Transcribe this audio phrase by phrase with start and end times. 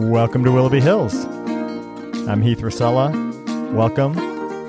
[0.00, 1.26] Welcome to Willoughby Hills.
[2.26, 3.12] I'm Heath Racela.
[3.74, 4.18] Welcome.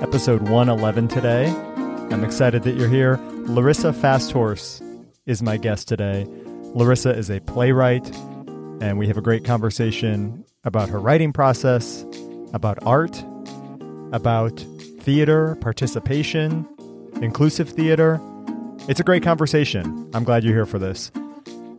[0.02, 1.48] Episode 111 today.
[1.48, 3.18] I'm excited that you're here.
[3.46, 4.82] Larissa FastHorse
[5.24, 6.26] is my guest today.
[6.74, 8.14] Larissa is a playwright,
[8.82, 12.04] and we have a great conversation about her writing process,
[12.52, 13.24] about art,
[14.12, 14.60] about
[15.00, 16.68] theater, participation,
[17.22, 18.20] inclusive theater.
[18.86, 20.10] It's a great conversation.
[20.12, 21.10] I'm glad you're here for this.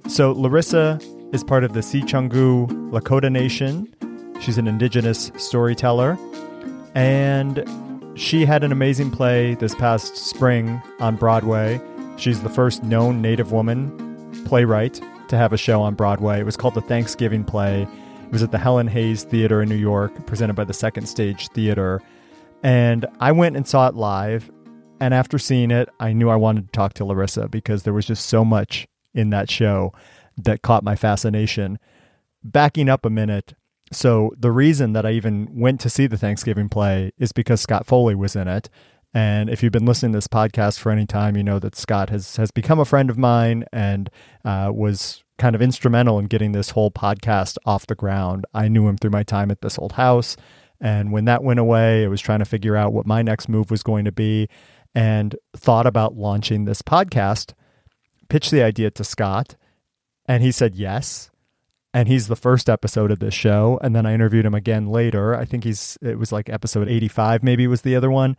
[0.08, 1.00] So, Larissa
[1.34, 3.92] is part of the Sicangu Lakota Nation.
[4.40, 6.16] She's an indigenous storyteller.
[6.94, 7.68] And
[8.14, 11.82] she had an amazing play this past spring on Broadway.
[12.18, 16.40] She's the first known Native woman playwright to have a show on Broadway.
[16.40, 17.82] It was called the Thanksgiving Play.
[17.82, 21.48] It was at the Helen Hayes Theater in New York, presented by the Second Stage
[21.50, 22.00] Theater.
[22.62, 24.52] And I went and saw it live.
[25.00, 28.06] And after seeing it, I knew I wanted to talk to Larissa because there was
[28.06, 29.94] just so much in that show
[30.38, 31.80] that caught my fascination.
[32.44, 33.54] Backing up a minute,
[33.92, 37.86] so the reason that I even went to see the Thanksgiving play is because Scott
[37.86, 38.70] Foley was in it.
[39.14, 42.10] And if you've been listening to this podcast for any time, you know that Scott
[42.10, 44.10] has has become a friend of mine and
[44.44, 48.46] uh, was kind of instrumental in getting this whole podcast off the ground.
[48.54, 50.36] I knew him through my time at this old house.
[50.82, 53.72] And when that went away, I was trying to figure out what my next move
[53.72, 54.50] was going to be
[54.96, 57.54] and thought about launching this podcast,
[58.30, 59.56] pitched the idea to Scott,
[60.26, 61.30] and he said yes.
[61.94, 63.80] And he's the first episode of this show.
[63.84, 65.36] And then I interviewed him again later.
[65.36, 68.36] I think he's, it was like episode 85, maybe was the other one.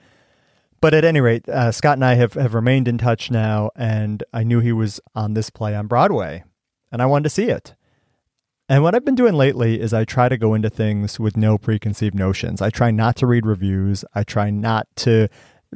[0.80, 3.70] But at any rate, uh, Scott and I have, have remained in touch now.
[3.76, 6.42] And I knew he was on this play on Broadway.
[6.90, 7.76] And I wanted to see it.
[8.68, 11.58] And what I've been doing lately is I try to go into things with no
[11.58, 12.62] preconceived notions.
[12.62, 14.04] I try not to read reviews.
[14.14, 15.28] I try not to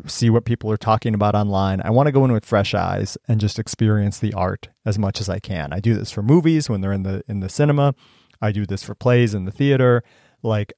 [0.06, 1.80] see what people are talking about online.
[1.82, 5.20] I want to go in with fresh eyes and just experience the art as much
[5.20, 5.72] as I can.
[5.72, 7.94] I do this for movies when they're in the in the cinema.
[8.40, 10.02] I do this for plays in the theater.
[10.42, 10.72] Like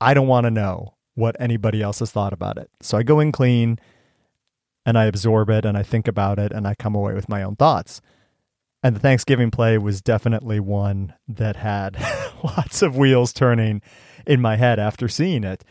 [0.00, 2.70] I don't want to know what anybody else has thought about it.
[2.80, 3.78] So I go in clean
[4.84, 7.42] and I absorb it and I think about it and I come away with my
[7.42, 8.00] own thoughts.
[8.82, 11.96] And the Thanksgiving play was definitely one that had
[12.42, 13.80] lots of wheels turning
[14.26, 15.64] in my head after seeing it.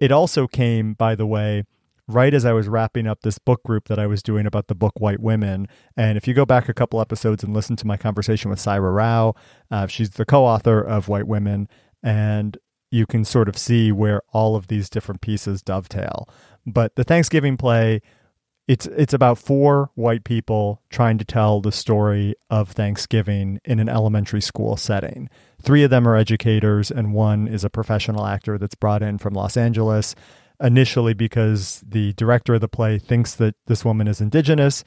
[0.00, 1.64] It also came, by the way,
[2.08, 4.74] right as I was wrapping up this book group that I was doing about the
[4.74, 5.68] book White Women.
[5.96, 8.94] And if you go back a couple episodes and listen to my conversation with Saira
[8.94, 9.34] Rao,
[9.70, 11.68] uh, she's the co author of White Women,
[12.02, 12.56] and
[12.90, 16.28] you can sort of see where all of these different pieces dovetail.
[16.66, 18.00] But the Thanksgiving play.
[18.66, 23.88] It's it's about four white people trying to tell the story of Thanksgiving in an
[23.88, 25.30] elementary school setting.
[25.62, 29.32] Three of them are educators, and one is a professional actor that's brought in from
[29.32, 30.14] Los Angeles
[30.60, 34.84] initially because the director of the play thinks that this woman is indigenous.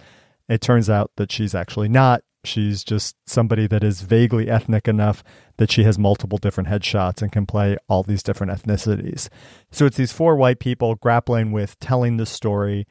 [0.50, 2.24] It turns out that she's actually not.
[2.44, 5.24] She's just somebody that is vaguely ethnic enough
[5.58, 9.30] that she has multiple different headshots and can play all these different ethnicities.
[9.72, 12.88] So it's these four white people grappling with telling the story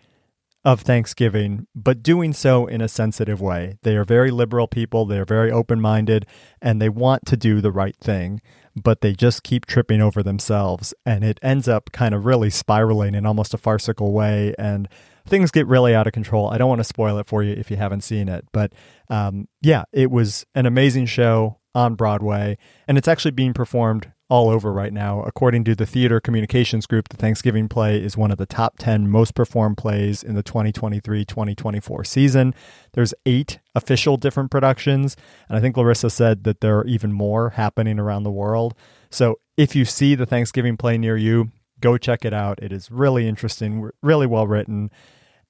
[0.65, 3.79] of Thanksgiving, but doing so in a sensitive way.
[3.83, 6.27] They are very liberal people, they are very open minded,
[6.61, 8.41] and they want to do the right thing
[8.77, 13.15] but they just keep tripping over themselves and it ends up kind of really spiraling
[13.15, 14.89] in almost a farcical way and
[15.27, 17.71] things get really out of control i don't want to spoil it for you if
[17.71, 18.73] you haven't seen it but
[19.09, 22.57] um, yeah it was an amazing show on broadway
[22.87, 25.23] and it's actually being performed all over right now.
[25.23, 29.09] According to the Theater Communications Group, the Thanksgiving play is one of the top 10
[29.09, 32.55] most performed plays in the 2023 2024 season.
[32.93, 35.17] There's eight official different productions,
[35.49, 38.75] and I think Larissa said that there are even more happening around the world.
[39.11, 42.63] So if you see the Thanksgiving play near you, go check it out.
[42.63, 44.91] It is really interesting, really well written.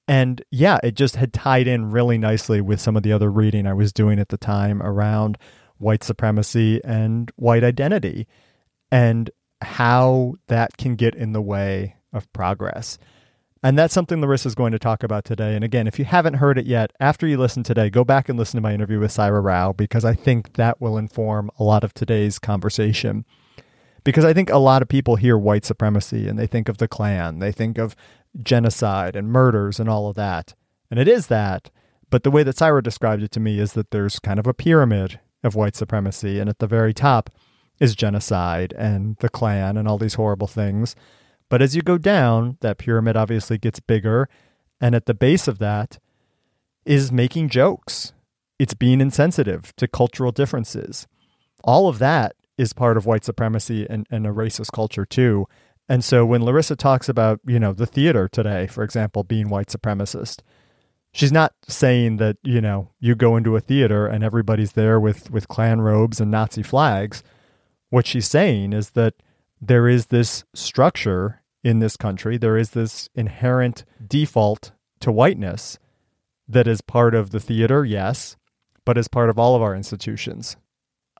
[0.07, 3.67] And yeah, it just had tied in really nicely with some of the other reading
[3.67, 5.37] I was doing at the time around
[5.77, 8.27] white supremacy and white identity
[8.91, 9.29] and
[9.61, 12.97] how that can get in the way of progress.
[13.63, 15.55] And that's something Larissa is going to talk about today.
[15.55, 18.37] And again, if you haven't heard it yet, after you listen today, go back and
[18.37, 21.83] listen to my interview with Saira Rao because I think that will inform a lot
[21.83, 23.23] of today's conversation.
[24.03, 26.87] Because I think a lot of people hear white supremacy and they think of the
[26.87, 27.95] Klan, they think of
[28.41, 30.55] genocide and murders and all of that.
[30.89, 31.69] And it is that.
[32.09, 34.55] But the way that Saira described it to me is that there's kind of a
[34.55, 36.39] pyramid of white supremacy.
[36.39, 37.29] And at the very top,
[37.81, 40.95] is genocide and the Klan and all these horrible things.
[41.49, 44.29] But as you go down, that pyramid obviously gets bigger.
[44.79, 45.97] And at the base of that
[46.85, 48.13] is making jokes.
[48.59, 51.07] It's being insensitive to cultural differences.
[51.63, 55.47] All of that is part of white supremacy and, and a racist culture too.
[55.89, 59.67] And so when Larissa talks about, you know, the theater today, for example, being white
[59.67, 60.41] supremacist,
[61.11, 65.31] she's not saying that, you know, you go into a theater and everybody's there with,
[65.31, 67.23] with Klan robes and Nazi flags
[67.91, 69.13] what she's saying is that
[69.61, 74.71] there is this structure in this country, there is this inherent default
[75.01, 75.77] to whiteness
[76.47, 78.35] that is part of the theater, yes,
[78.85, 80.57] but is part of all of our institutions.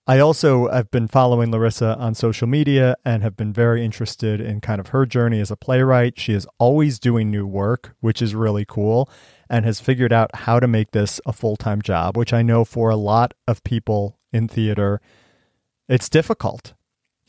[0.08, 4.60] I also have been following Larissa on social media and have been very interested in
[4.60, 6.20] kind of her journey as a playwright.
[6.20, 9.10] She is always doing new work, which is really cool,
[9.48, 12.66] and has figured out how to make this a full time job, which I know
[12.66, 15.02] for a lot of people in theater,
[15.92, 16.74] it's difficult.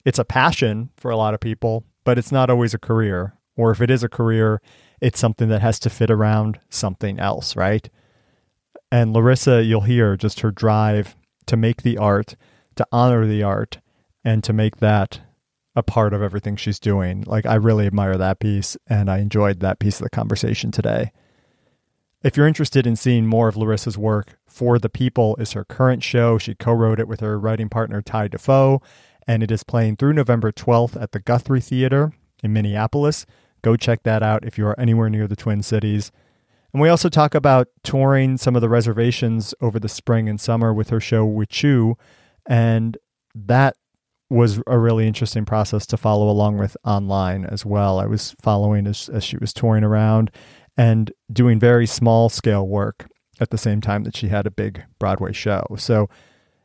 [0.05, 3.35] It's a passion for a lot of people, but it's not always a career.
[3.57, 4.63] Or if it is a career,
[5.01, 7.91] it's something that has to fit around something else, right?
[8.91, 11.17] And Larissa, you'll hear just her drive
[11.47, 12.37] to make the art
[12.77, 13.81] to honor the art
[14.25, 15.21] and to make that
[15.75, 17.25] a part of everything she's doing.
[17.27, 21.11] Like, I really admire that piece and I enjoyed that piece of the conversation today.
[22.23, 26.05] If you're interested in seeing more of Larissa's work, For the People is her current
[26.05, 26.39] show.
[26.39, 28.81] She co wrote it with her writing partner, Ty Defoe,
[29.27, 33.27] and it is playing through November 12th at the Guthrie Theater in Minneapolis.
[33.63, 36.13] Go check that out if you are anywhere near the Twin Cities.
[36.73, 40.73] And we also talk about touring some of the reservations over the spring and summer
[40.73, 41.97] with her show Wichu,
[42.47, 42.99] and
[43.35, 43.77] that
[44.31, 47.99] was a really interesting process to follow along with online as well.
[47.99, 50.31] I was following as, as she was touring around
[50.77, 53.09] and doing very small scale work
[53.41, 55.67] at the same time that she had a big Broadway show.
[55.77, 56.09] So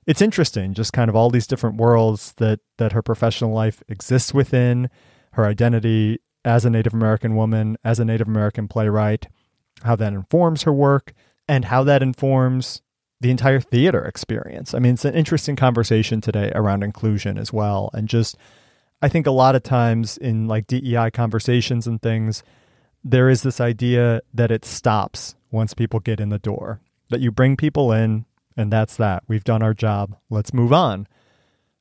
[0.05, 4.33] it's interesting, just kind of all these different worlds that that her professional life exists
[4.33, 4.89] within,
[5.33, 9.27] her identity as a Native American woman, as a Native American playwright,
[9.83, 11.13] how that informs her work,
[11.47, 12.81] and how that informs
[13.19, 14.73] the entire theater experience.
[14.73, 17.89] I mean, it's an interesting conversation today around inclusion as well.
[17.93, 18.37] And just,
[19.01, 22.43] I think a lot of times in like DEI conversations and things,
[23.09, 27.31] there is this idea that it stops once people get in the door, that you
[27.31, 28.25] bring people in
[28.57, 29.23] and that's that.
[29.27, 30.17] We've done our job.
[30.29, 31.07] Let's move on.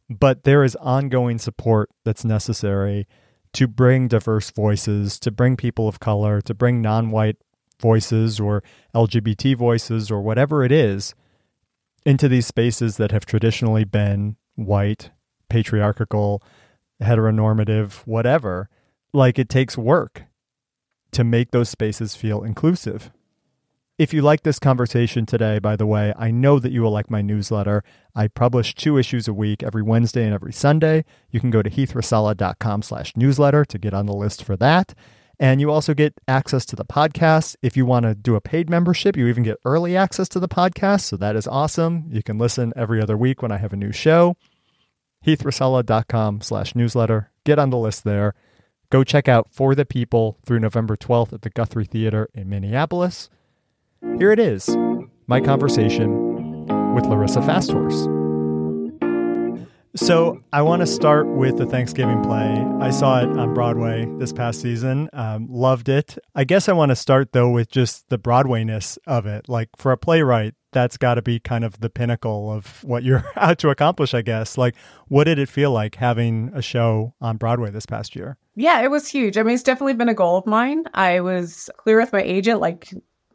[0.09, 3.09] But there is ongoing support that's necessary
[3.55, 7.39] to bring diverse voices, to bring people of color, to bring non white
[7.81, 8.63] voices or
[8.95, 11.15] LGBT voices or whatever it is
[12.05, 15.11] into these spaces that have traditionally been white,
[15.49, 16.43] patriarchal,
[17.03, 18.69] heteronormative, whatever,
[19.13, 20.26] like it takes work
[21.13, 23.11] to make those spaces feel inclusive.
[23.99, 27.11] If you like this conversation today, by the way, I know that you will like
[27.11, 27.83] my newsletter.
[28.15, 31.07] I publish two issues a week, every Wednesday and every Sunday.
[31.31, 34.93] You can go to heathracela.com slash newsletter to get on the list for that.
[35.39, 37.57] And you also get access to the podcast.
[37.63, 40.49] If you want to do a paid membership, you even get early access to the
[40.49, 41.03] podcast.
[41.03, 42.05] So that is awesome.
[42.11, 44.37] You can listen every other week when I have a new show.
[45.27, 47.31] HeathRacela.com slash newsletter.
[47.45, 48.35] Get on the list there.
[48.97, 53.29] Go check out For the People through November 12th at the Guthrie Theater in Minneapolis.
[54.17, 54.75] Here it is
[55.27, 56.65] my conversation
[56.95, 58.17] with Larissa FastHorse.
[59.97, 62.65] So I want to start with the Thanksgiving play.
[62.81, 65.11] I saw it on Broadway this past season.
[65.13, 66.17] Um, loved it.
[66.35, 69.47] I guess I want to start though with just the Broadwayness of it.
[69.47, 73.25] Like for a playwright, that's got to be kind of the pinnacle of what you're
[73.37, 74.59] out to accomplish, I guess.
[74.59, 74.75] Like,
[75.09, 78.37] what did it feel like having a show on Broadway this past year?
[78.57, 79.39] Yeah, it was huge.
[79.39, 80.85] I mean, it's definitely been a goal of mine.
[80.93, 82.93] I was clear with my agent, like,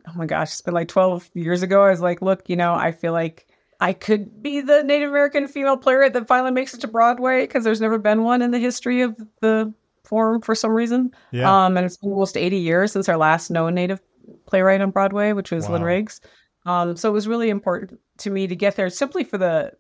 [0.08, 1.84] oh my gosh, it's been like 12 years ago.
[1.84, 3.48] I was like, look, you know, I feel like
[3.80, 7.64] I could be the Native American female playwright that finally makes it to Broadway because
[7.64, 11.10] there's never been one in the history of the form for some reason.
[11.32, 11.66] Yeah.
[11.66, 14.00] Um, and it's been almost 80 years since our last known Native
[14.46, 15.74] playwright on Broadway, which was wow.
[15.74, 16.22] Lynn Riggs.
[16.66, 19.74] Um, so it was really important to me to get there simply for the,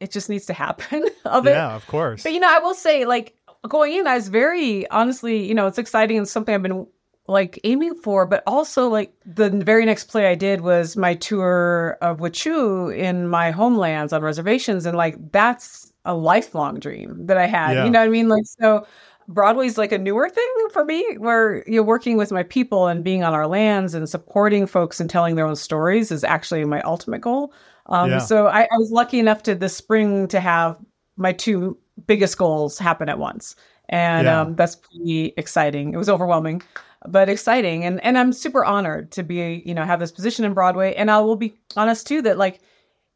[0.00, 1.50] it just needs to happen of it.
[1.50, 2.22] Yeah, of course.
[2.22, 3.34] But, you know, I will say, like,
[3.68, 6.86] going in, I was very, honestly, you know, it's exciting and something I've been
[7.28, 11.98] like aiming for, but also like the very next play I did was my tour
[12.00, 14.86] of Wichu in my homelands on reservations.
[14.86, 17.74] And like that's a lifelong dream that I had.
[17.74, 17.84] Yeah.
[17.84, 18.28] You know what I mean?
[18.30, 18.86] Like so
[19.28, 23.22] Broadway's like a newer thing for me where you're working with my people and being
[23.22, 27.20] on our lands and supporting folks and telling their own stories is actually my ultimate
[27.20, 27.52] goal.
[27.86, 28.18] Um, yeah.
[28.18, 30.78] So I, I was lucky enough to this spring to have
[31.16, 33.54] my two biggest goals happen at once.
[33.90, 34.40] And yeah.
[34.40, 35.92] um, that's pretty exciting.
[35.92, 36.62] It was overwhelming
[37.06, 37.84] but exciting.
[37.84, 40.94] And and I'm super honored to be, you know, have this position in Broadway.
[40.94, 42.60] And I will be honest too that like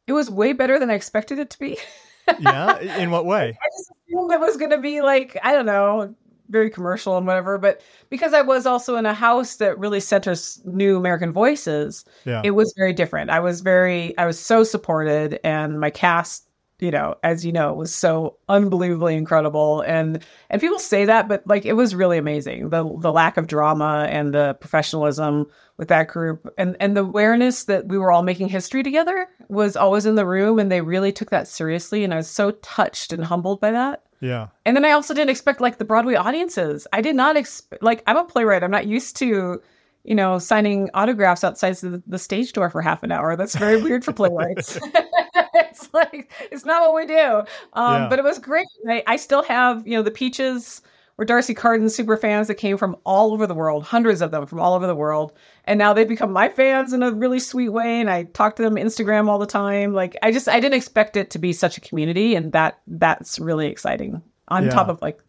[0.07, 1.77] it was way better than I expected it to be.
[2.39, 2.79] yeah.
[2.97, 3.57] In what way?
[3.61, 6.15] I just it was gonna be like, I don't know,
[6.49, 7.57] very commercial and whatever.
[7.57, 12.41] But because I was also in a house that really centers new American voices, yeah.
[12.43, 13.29] it was very different.
[13.29, 16.47] I was very I was so supported and my cast
[16.83, 19.81] you know, as you know, it was so unbelievably incredible.
[19.81, 22.69] And and people say that, but like it was really amazing.
[22.69, 25.47] The the lack of drama and the professionalism
[25.77, 29.75] with that group and and the awareness that we were all making history together was
[29.75, 33.13] always in the room and they really took that seriously and I was so touched
[33.13, 34.03] and humbled by that.
[34.19, 34.47] Yeah.
[34.65, 36.85] And then I also didn't expect like the Broadway audiences.
[36.93, 38.63] I did not expect like I'm a playwright.
[38.63, 39.61] I'm not used to
[40.03, 43.35] you know, signing autographs outside the, the stage door for half an hour.
[43.35, 44.77] That's very weird for playwrights.
[45.55, 47.43] it's like it's not what we do.
[47.73, 48.09] Um, yeah.
[48.09, 48.65] But it was great.
[48.87, 50.81] I, I, still have you know the Peaches
[51.17, 54.45] were D'Arcy Carden super fans that came from all over the world, hundreds of them
[54.47, 55.33] from all over the world,
[55.65, 57.99] and now they've become my fans in a really sweet way.
[57.99, 59.93] And I talk to them Instagram all the time.
[59.93, 63.39] Like I just I didn't expect it to be such a community, and that that's
[63.39, 64.21] really exciting.
[64.49, 64.71] On yeah.
[64.71, 65.19] top of like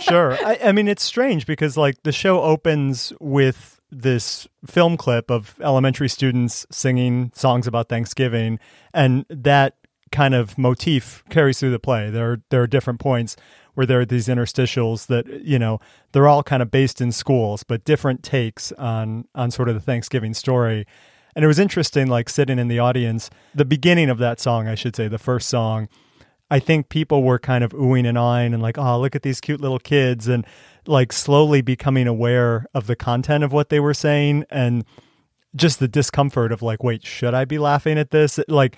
[0.00, 0.32] sure.
[0.44, 5.54] I, I, mean, it's strange because like the show opens with this film clip of
[5.60, 8.58] elementary students singing songs about Thanksgiving,
[8.94, 9.76] and that
[10.10, 12.10] kind of motif carries through the play.
[12.10, 13.36] There are there are different points
[13.74, 15.78] where there are these interstitials that you know
[16.12, 19.80] they're all kind of based in schools, but different takes on on sort of the
[19.80, 20.86] Thanksgiving story.
[21.36, 24.74] And it was interesting, like sitting in the audience, the beginning of that song, I
[24.74, 25.88] should say, the first song
[26.52, 29.40] I think people were kind of oohing and eyeing and like, oh, look at these
[29.40, 30.46] cute little kids, and
[30.86, 34.84] like slowly becoming aware of the content of what they were saying and
[35.54, 38.40] just the discomfort of like, wait, should I be laughing at this?
[38.48, 38.76] Like,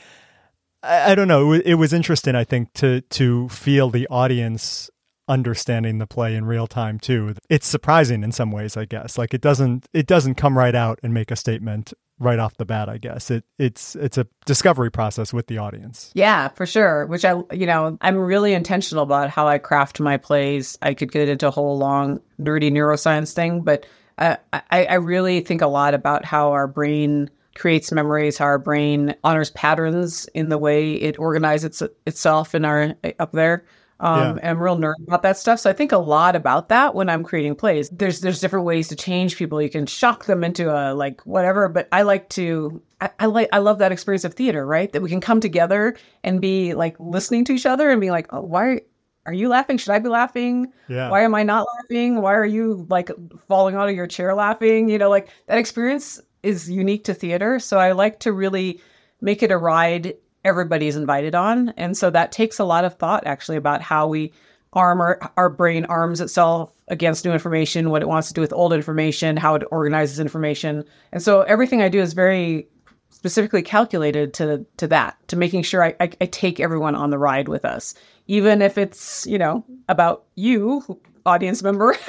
[0.82, 1.52] I, I don't know.
[1.52, 4.90] It, it was interesting, I think, to to feel the audience
[5.26, 7.34] understanding the play in real time too.
[7.48, 9.16] It's surprising in some ways, I guess.
[9.16, 11.94] Like it doesn't it doesn't come right out and make a statement
[12.24, 13.30] right off the bat, I guess.
[13.30, 16.10] It it's it's a discovery process with the audience.
[16.14, 17.06] Yeah, for sure.
[17.06, 20.78] Which I you know, I'm really intentional about how I craft my plays.
[20.82, 23.86] I could get into a whole long nerdy neuroscience thing, but
[24.18, 28.58] uh, I, I really think a lot about how our brain creates memories, how our
[28.58, 33.64] brain honors patterns in the way it organizes itself in our up there.
[34.00, 34.50] Um, yeah.
[34.50, 35.60] I'm real nerd about that stuff.
[35.60, 37.88] So I think a lot about that when I'm creating plays.
[37.90, 39.62] There's there's different ways to change people.
[39.62, 43.48] You can shock them into a like whatever, but I like to I, I like
[43.52, 44.92] I love that experience of theater, right?
[44.92, 48.26] That we can come together and be like listening to each other and be like,
[48.32, 48.80] oh, why
[49.26, 49.78] are you laughing?
[49.78, 50.72] Should I be laughing?
[50.88, 51.10] Yeah.
[51.10, 52.20] Why am I not laughing?
[52.20, 53.10] Why are you like
[53.48, 54.88] falling out of your chair laughing?
[54.88, 57.58] You know, like that experience is unique to theater.
[57.58, 58.80] So I like to really
[59.20, 61.70] make it a ride everybody's invited on.
[61.70, 64.32] And so that takes a lot of thought actually about how we
[64.72, 68.52] arm our, our brain arms itself against new information, what it wants to do with
[68.52, 70.84] old information, how it organizes information.
[71.12, 72.68] And so everything I do is very
[73.10, 77.18] specifically calculated to to that, to making sure I, I, I take everyone on the
[77.18, 77.94] ride with us.
[78.26, 80.82] Even if it's, you know, about you,
[81.26, 81.96] audience member.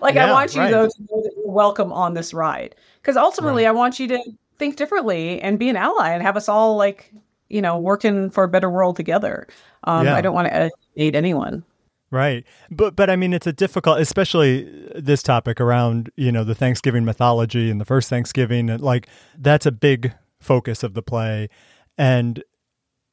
[0.00, 0.70] like yeah, I want you right.
[0.70, 2.74] though to know that you're welcome on this ride.
[3.00, 3.70] Because ultimately right.
[3.70, 4.22] I want you to
[4.58, 7.12] think differently and be an ally and have us all like
[7.48, 9.46] you know, working for a better world together.
[9.84, 10.16] Um, yeah.
[10.16, 11.64] I don't want to aid anyone.
[12.10, 12.44] Right.
[12.70, 17.04] But but I mean it's a difficult especially this topic around, you know, the Thanksgiving
[17.04, 21.48] mythology and the first Thanksgiving and like that's a big focus of the play
[21.98, 22.44] and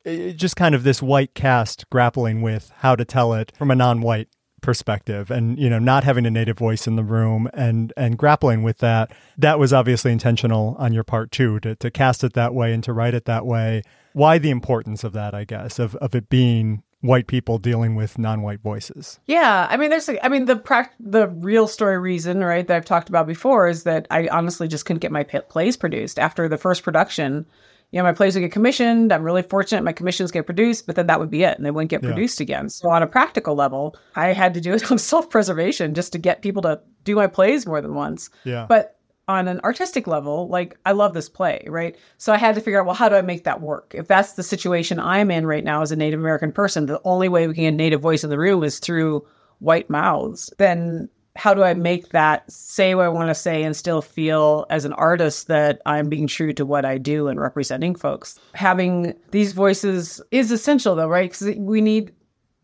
[0.06, 4.28] just kind of this white cast grappling with how to tell it from a non-white
[4.62, 8.62] perspective and you know not having a native voice in the room and and grappling
[8.62, 12.54] with that that was obviously intentional on your part too to to cast it that
[12.54, 13.82] way and to write it that way
[14.14, 18.20] why the importance of that i guess of of it being white people dealing with
[18.20, 22.68] non-white voices yeah i mean there's i mean the prac- the real story reason right
[22.68, 26.20] that i've talked about before is that i honestly just couldn't get my plays produced
[26.20, 27.46] after the first production
[27.92, 29.12] you know, my plays would get commissioned.
[29.12, 31.72] I'm really fortunate my commissions get produced, but then that would be it and they
[31.72, 32.10] wouldn't get yeah.
[32.10, 32.70] produced again.
[32.70, 36.42] So on a practical level, I had to do it on self-preservation just to get
[36.42, 38.30] people to do my plays more than once.
[38.46, 38.66] Yeah.
[38.68, 38.98] But
[39.32, 41.96] on an artistic level, like I love this play, right?
[42.18, 43.94] So I had to figure out, well, how do I make that work?
[43.96, 47.30] If that's the situation I'm in right now as a Native American person, the only
[47.30, 49.26] way we can get Native voice in the room is through
[49.60, 53.76] white mouths, then how do I make that say what I want to say and
[53.76, 57.96] still feel as an artist that I'm being true to what I do and representing
[57.96, 58.38] folks?
[58.54, 61.32] Having these voices is essential though, right?
[61.32, 62.14] Because we need,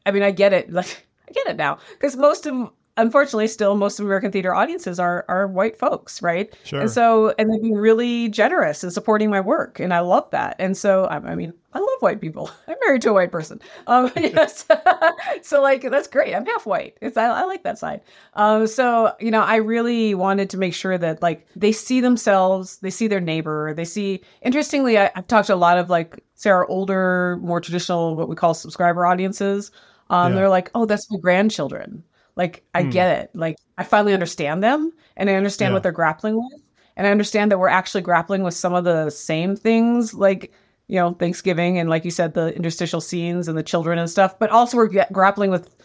[0.06, 0.72] I mean, I get it.
[0.72, 5.00] Like, I get it now because most of unfortunately still most of American theater audiences
[5.00, 6.54] are are white folks, right?
[6.64, 6.82] Sure.
[6.82, 10.56] And so and they've been really generous in supporting my work, and I love that.
[10.60, 12.50] And so I, I mean, I love white people.
[12.68, 13.62] I'm married to a white person.
[13.86, 14.66] Um, yes.
[15.42, 16.36] so like that's great.
[16.36, 16.98] I'm half white.
[17.02, 18.02] It's I, I like that side.
[18.34, 22.78] Um, so you know, I really wanted to make sure that like they see themselves,
[22.80, 24.22] they see their neighbor, they see.
[24.42, 28.30] Interestingly, I, I've talked to a lot of like say our older, more traditional, what
[28.30, 29.72] we call subscriber audiences.
[30.10, 30.40] Um, yeah.
[30.40, 32.04] They're like, oh, that's my grandchildren.
[32.38, 32.92] Like I mm.
[32.92, 33.32] get it.
[33.34, 35.74] Like I finally understand them and I understand yeah.
[35.74, 36.62] what they're grappling with.
[36.96, 40.14] And I understand that we're actually grappling with some of the same things.
[40.14, 40.54] Like
[40.88, 44.40] you know, Thanksgiving and like you said, the interstitial scenes and the children and stuff,
[44.40, 45.76] but also we're grappling with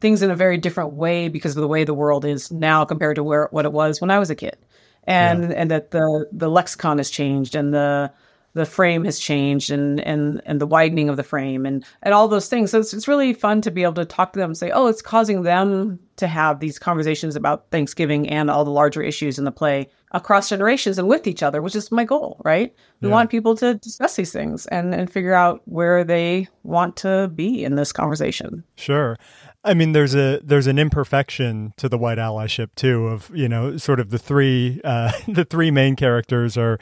[0.00, 3.16] things in a very different way because of the way the world is now compared
[3.16, 4.56] to where what it was when I was a kid.
[5.04, 5.56] And yeah.
[5.56, 8.12] and that the the lexicon has changed and the
[8.54, 12.28] the frame has changed and and and the widening of the frame and and all
[12.28, 12.70] those things.
[12.70, 14.86] So it's it's really fun to be able to talk to them and say, oh,
[14.86, 19.44] it's causing them to have these conversations about Thanksgiving and all the larger issues in
[19.44, 22.74] the play across generations and with each other, which is my goal, right?
[23.00, 23.14] We yeah.
[23.14, 27.64] want people to discuss these things and and figure out where they want to be
[27.64, 28.64] in this conversation.
[28.76, 29.18] Sure.
[29.64, 33.06] I mean, there's a there's an imperfection to the white allyship too.
[33.06, 36.78] Of you know, sort of the three uh, the three main characters are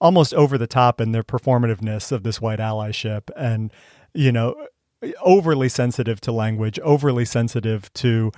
[0.00, 3.72] almost over the top in their performativeness of this white allyship and
[4.14, 4.54] you know
[5.22, 8.32] overly sensitive to language overly sensitive to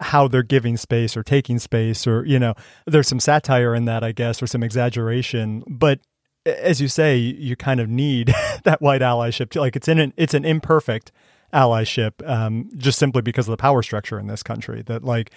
[0.00, 2.54] how they're giving space or taking space or you know
[2.86, 5.62] there's some satire in that i guess or some exaggeration.
[5.68, 6.00] But
[6.46, 10.34] as you say you kind of need that white allyship like it's in an it's
[10.34, 11.12] an imperfect
[11.52, 15.30] allyship um, just simply because of the power structure in this country that like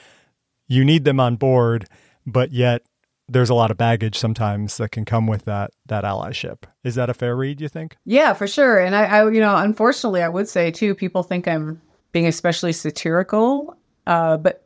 [0.67, 1.87] you need them on board
[2.25, 2.83] but yet
[3.33, 6.63] there's a lot of baggage sometimes that can come with that that allyship.
[6.83, 7.59] Is that a fair read?
[7.59, 7.97] You think?
[8.05, 8.79] Yeah, for sure.
[8.79, 12.71] And I, I you know, unfortunately, I would say too, people think I'm being especially
[12.73, 13.75] satirical,
[14.07, 14.65] uh, but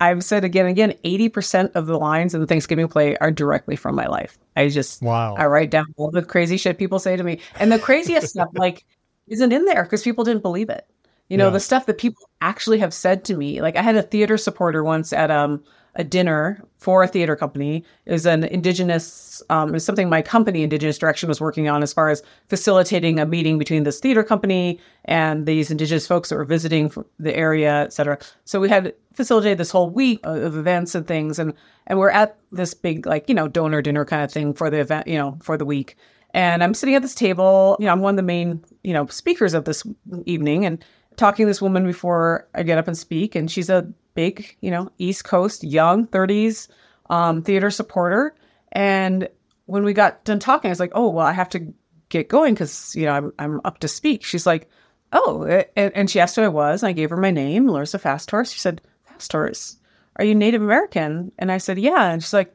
[0.00, 3.30] I've said again and again, eighty percent of the lines in the Thanksgiving play are
[3.30, 4.36] directly from my life.
[4.56, 7.70] I just wow, I write down all the crazy shit people say to me, and
[7.70, 8.84] the craziest stuff like
[9.28, 10.86] isn't in there because people didn't believe it.
[11.30, 11.50] You know, yeah.
[11.50, 13.62] the stuff that people actually have said to me.
[13.62, 15.62] Like I had a theater supporter once at um
[15.96, 17.84] a dinner for a theater company.
[18.06, 21.82] It was an indigenous, um, it was something my company, Indigenous Direction, was working on
[21.82, 26.36] as far as facilitating a meeting between this theater company and these indigenous folks that
[26.36, 28.18] were visiting the area, et cetera.
[28.44, 31.54] So we had facilitated this whole week of events and things, and
[31.86, 34.78] and we're at this big like you know donor dinner kind of thing for the
[34.80, 35.96] event, you know, for the week.
[36.32, 39.06] And I'm sitting at this table, you know, I'm one of the main, you know,
[39.06, 39.84] speakers of this
[40.26, 40.84] evening, and
[41.20, 43.82] talking to this woman before I get up and speak, and she's a
[44.14, 46.66] big, you know, East Coast, young, 30s
[47.10, 48.34] um, theater supporter.
[48.72, 49.28] And
[49.66, 51.72] when we got done talking, I was like, oh, well, I have to
[52.08, 54.24] get going because, you know, I'm, I'm up to speak.
[54.24, 54.68] She's like,
[55.12, 55.44] oh,
[55.76, 56.82] and, and she asked who I was.
[56.82, 58.52] And I gave her my name, Larissa FastHorse.
[58.52, 58.80] She said,
[59.12, 59.76] FastHorse,
[60.16, 61.32] are you Native American?
[61.38, 62.10] And I said, yeah.
[62.10, 62.54] And she's like,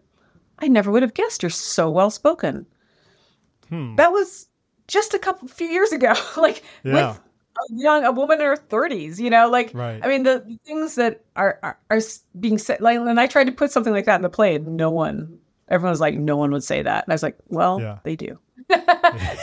[0.58, 2.66] I never would have guessed you're so well spoken.
[3.70, 3.96] Hmm.
[3.96, 4.48] That was
[4.88, 6.13] just a couple few years ago.
[6.38, 7.10] like yeah.
[7.10, 7.22] with
[7.70, 10.00] young a woman in her 30s you know like right.
[10.04, 12.00] i mean the, the things that are, are, are
[12.39, 14.78] being said like and i tried to put something like that in the play and
[14.78, 15.38] no one
[15.68, 18.00] everyone was like no one would say that and i was like well yeah.
[18.04, 18.38] they do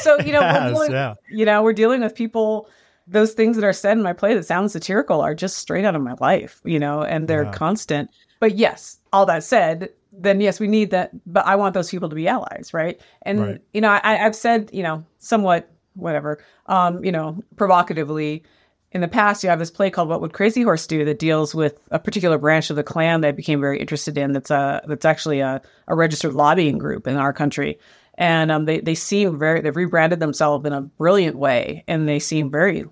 [0.01, 1.15] so you know yes, we're dealing, yeah.
[1.31, 2.69] you know we're dealing with people
[3.07, 5.95] those things that are said in my play that sound satirical are just straight out
[5.95, 7.53] of my life you know and they're yeah.
[7.53, 11.91] constant but yes all that said then yes we need that but i want those
[11.91, 13.61] people to be allies right and right.
[13.73, 18.45] you know I, i've said you know somewhat whatever, um, you know, provocatively.
[18.93, 21.55] In the past, you have this play called "What Would Crazy Horse Do?" that deals
[21.55, 24.33] with a particular branch of the Klan that I became very interested in.
[24.33, 27.79] That's a that's actually a, a registered lobbying group in our country,
[28.17, 32.19] and um, they they seem very they've rebranded themselves in a brilliant way, and they
[32.19, 32.85] seem very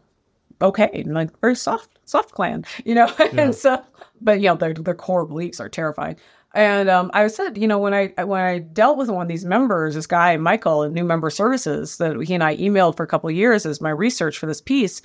[0.63, 3.11] okay, like very soft soft Klan, you know.
[3.19, 3.43] Yeah.
[3.43, 3.83] and so,
[4.21, 6.17] but you know, their their core beliefs are terrifying.
[6.53, 9.45] And um, I said, you know, when I when I dealt with one of these
[9.45, 13.07] members, this guy Michael in New Member Services, that he and I emailed for a
[13.07, 15.01] couple years as my research for this piece.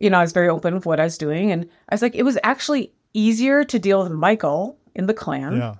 [0.00, 2.14] You know, I was very open with what I was doing, and I was like,
[2.14, 5.74] it was actually easier to deal with Michael in the Klan yeah.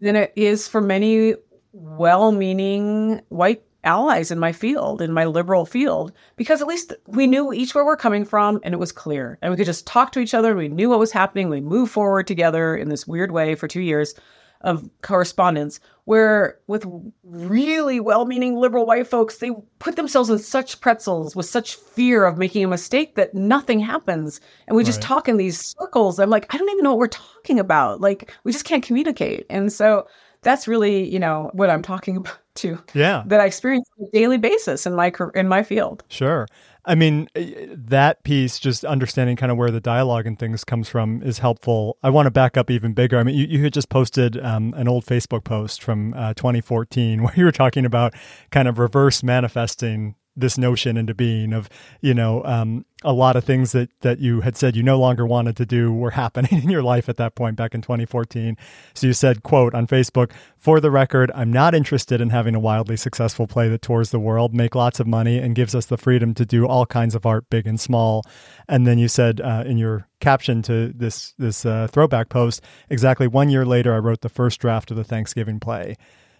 [0.00, 1.34] than it is for many
[1.72, 7.52] well-meaning white allies in my field, in my liberal field, because at least we knew
[7.52, 9.38] each where we're coming from and it was clear.
[9.40, 10.56] And we could just talk to each other.
[10.56, 11.48] We knew what was happening.
[11.48, 14.14] We moved forward together in this weird way for two years
[14.62, 16.84] of correspondence where with
[17.22, 22.38] really well-meaning liberal white folks they put themselves in such pretzels with such fear of
[22.38, 24.40] making a mistake that nothing happens.
[24.66, 24.86] And we right.
[24.86, 26.18] just talk in these circles.
[26.18, 28.00] I'm like i don't even know what we're talking about.
[28.00, 29.46] Like we just can't communicate.
[29.50, 30.06] And so
[30.42, 33.24] that's really you know what i'm talking about too yeah.
[33.26, 36.02] that i experience on a daily basis in my in my field.
[36.08, 36.46] Sure
[36.84, 40.88] I mean, eh, that piece, just understanding kind of where the dialogue and things comes
[40.88, 41.98] from, is helpful.
[42.02, 43.18] I want to back up even bigger.
[43.18, 47.22] I mean, you, you had just posted um, an old Facebook post from uh, 2014
[47.24, 48.14] where you were talking about
[48.50, 51.68] kind of reverse manifesting this notion into being of
[52.00, 55.26] you know um, a lot of things that that you had said you no longer
[55.26, 58.56] wanted to do were happening in your life at that point back in 2014
[58.94, 62.60] so you said quote on facebook for the record i'm not interested in having a
[62.60, 65.96] wildly successful play that tours the world make lots of money and gives us the
[65.96, 68.22] freedom to do all kinds of art big and small.
[68.68, 73.28] And then you said uh, in your caption to this this uh, throwback post exactly
[73.28, 75.96] one year later i wrote the first draft of the thanksgiving play.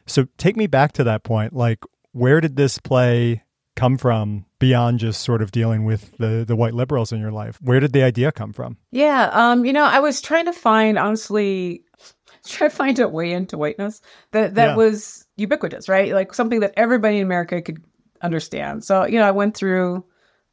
[0.06, 1.52] So take me back to that point.
[1.52, 1.80] Like
[2.12, 3.42] where did this play
[3.78, 7.58] come from beyond just sort of dealing with the the white liberals in your life?
[7.62, 8.76] Where did the idea come from?
[8.90, 11.84] Yeah, um, you know, I was trying to find honestly
[12.46, 14.00] try to find a way into whiteness
[14.32, 14.76] that that Yeah.
[14.76, 16.12] was ubiquitous, right?
[16.12, 17.82] Like something that everybody in America could
[18.22, 18.84] understand.
[18.84, 20.04] So, you know, I went through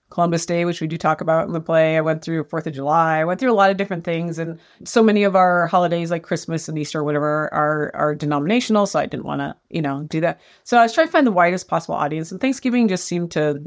[0.10, 1.98] Columbus Day, which we do talk about in the play.
[1.98, 3.20] I went through Fourth of July.
[3.20, 6.24] I went through a lot of different things, and so many of our holidays, like
[6.24, 8.86] Christmas and Easter, or whatever, are are denominational.
[8.86, 10.40] So I didn't want to, you know, do that.
[10.64, 13.64] So I was trying to find the widest possible audience, and Thanksgiving just seemed to,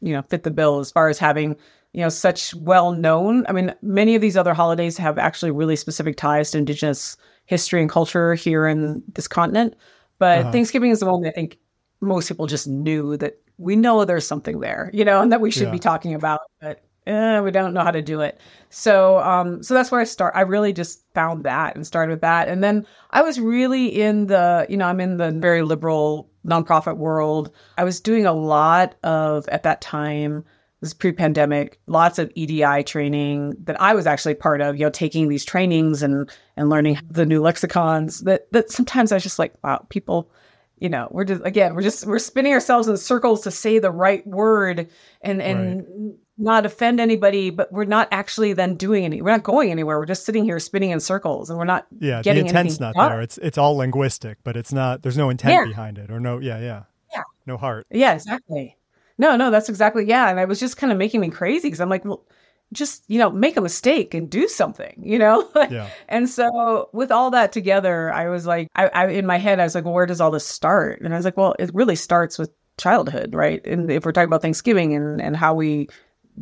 [0.00, 1.56] you know, fit the bill as far as having
[1.94, 3.46] you know such well known.
[3.48, 7.80] I mean, many of these other holidays have actually really specific ties to Indigenous history
[7.80, 9.74] and culture here in this continent,
[10.18, 10.52] but Uh-huh.
[10.52, 11.58] Thanksgiving is the one that I think
[12.00, 15.50] most people just knew that we know there's something there, you know, and that we
[15.50, 15.72] should Yeah.
[15.72, 18.40] be talking about, but eh, we don't know how to do it.
[18.70, 20.34] So, um, so that's where I start.
[20.36, 24.26] I really just found that and started with that, and then I was really in
[24.26, 27.50] the, you know, I'm in the very liberal nonprofit world.
[27.76, 30.44] I was doing a lot of at that time.
[30.80, 34.76] This is pre-pandemic, lots of EDI training that I was actually part of.
[34.76, 38.20] You know, taking these trainings and and learning the new lexicons.
[38.20, 40.30] That that sometimes I was just like, wow, people
[40.80, 43.90] you know we're just again we're just we're spinning ourselves in circles to say the
[43.90, 44.88] right word
[45.22, 49.70] and and not offend anybody but we're not actually then doing any we're not going
[49.70, 52.78] anywhere we're just sitting here spinning in circles and we're not Yeah, getting the intent's
[52.78, 53.10] not done.
[53.10, 53.20] there.
[53.22, 55.02] It's it's all linguistic, but it's not.
[55.02, 55.64] There's no intent Yeah.
[55.64, 56.38] behind it, or no.
[56.38, 57.22] Yeah, yeah, Yeah.
[57.46, 57.86] no heart.
[57.90, 58.76] Yeah, exactly.
[59.18, 60.30] No, no, that's exactly yeah.
[60.30, 62.24] And I was just kind of making me crazy because I'm like, well,
[62.72, 65.48] just you know, make a mistake and do something, you know.
[65.70, 69.60] Yeah, and so with all that together, I was like, I, I in my head,
[69.60, 71.00] I was like, well, where does all this start?
[71.00, 73.64] And I was like, well, it really starts with childhood, right?
[73.66, 75.88] And if we're talking about Thanksgiving and and how we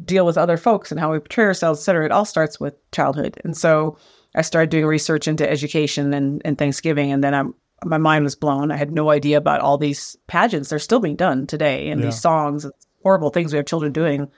[0.05, 2.75] deal with other folks and how we portray ourselves, et cetera, it all starts with
[2.91, 3.41] childhood.
[3.45, 3.97] And so
[4.35, 8.35] I started doing research into education and, and Thanksgiving, and then I'm my mind was
[8.37, 8.71] blown.
[8.71, 10.69] I had no idea about all these pageants.
[10.71, 12.07] They're still being done today, and Yeah.
[12.07, 12.67] these songs,
[13.03, 14.29] horrible things we have children doing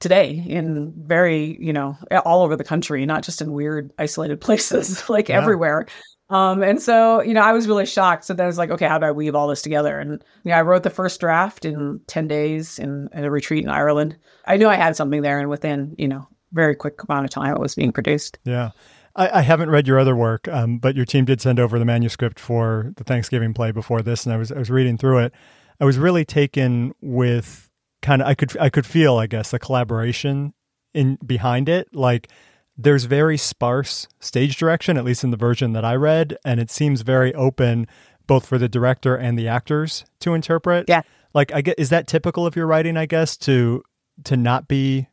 [0.00, 5.08] today in very, you know, all over the country, not just in weird isolated places,
[5.08, 5.40] like Yeah.
[5.40, 5.86] everywhere.
[6.30, 8.24] Um, and so, you know, I was really shocked.
[8.24, 9.98] So then I was like, okay, how do I weave all this together?
[9.98, 13.70] And yeah, I wrote the first draft in 10 days in, in a retreat in
[13.70, 14.16] Ireland.
[14.46, 17.54] I knew I had something there, and within, you know, very quick amount of time,
[17.54, 18.38] it was being produced.
[18.44, 18.70] yeah.
[19.16, 21.84] I, I haven't read your other work, um, but your team did send over the
[21.84, 25.32] manuscript for the Thanksgiving play before this, and I was I was reading through it.
[25.80, 27.63] I was really taken with
[28.04, 30.52] kind of I could I could feel I guess the collaboration
[30.92, 31.94] in behind it.
[31.94, 32.28] Like
[32.76, 36.70] there's very sparse stage direction, at least in the version that I read, and it
[36.70, 37.86] seems very open
[38.26, 40.86] both for the director and the actors to interpret.
[40.88, 41.02] Yeah.
[41.34, 43.82] Like I get is that typical of your writing, I guess, to
[44.24, 45.08] to not be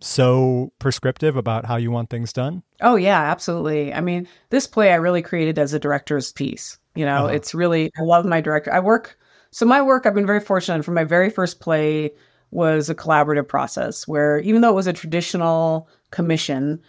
[0.00, 2.62] so prescriptive about how you want things done?
[2.82, 3.92] Oh yeah, absolutely.
[3.94, 6.78] I mean, this play I really created as a director's piece.
[6.94, 7.34] You know, Uh-huh.
[7.34, 8.72] it's really I love my director.
[8.72, 9.18] I work
[9.50, 12.12] so my work I've been very fortunate for my very first play
[12.54, 16.80] was a collaborative process where even though it was a traditional commission,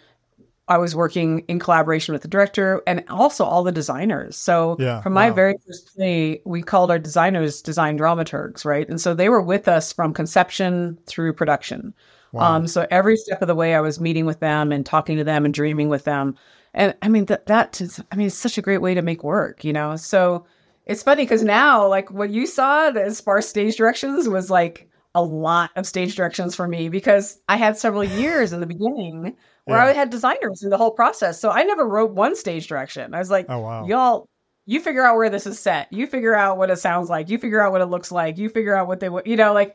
[0.68, 4.36] I was working in collaboration with the director and also all the designers.
[4.36, 5.34] So Yeah, for my wow.
[5.36, 8.88] very first play, we called our designers design dramaturgs, right?
[8.88, 11.94] And so they were with us from conception through production.
[12.32, 12.56] Wow.
[12.56, 15.24] Um, so every step of the way, I was meeting with them and talking to
[15.24, 16.36] them and dreaming with them.
[16.74, 19.24] And I mean that that is, I mean, it's such a great way to make
[19.24, 19.96] work, you know.
[19.96, 20.46] So
[20.84, 25.22] it's funny because now, like what you saw, the sparse stage directions was like a
[25.22, 29.80] lot of stage directions for me because I had several years in the beginning where
[29.80, 31.40] I had designers in the whole process.
[31.40, 33.14] So I never wrote one stage direction.
[33.14, 33.86] I was like, Oh, wow.
[33.86, 34.28] y'all,
[34.66, 35.92] you figure out where this is set.
[35.92, 37.28] You figure out what it sounds like.
[37.30, 38.38] You figure out what it looks like.
[38.38, 39.74] You figure out what they, would- you know, like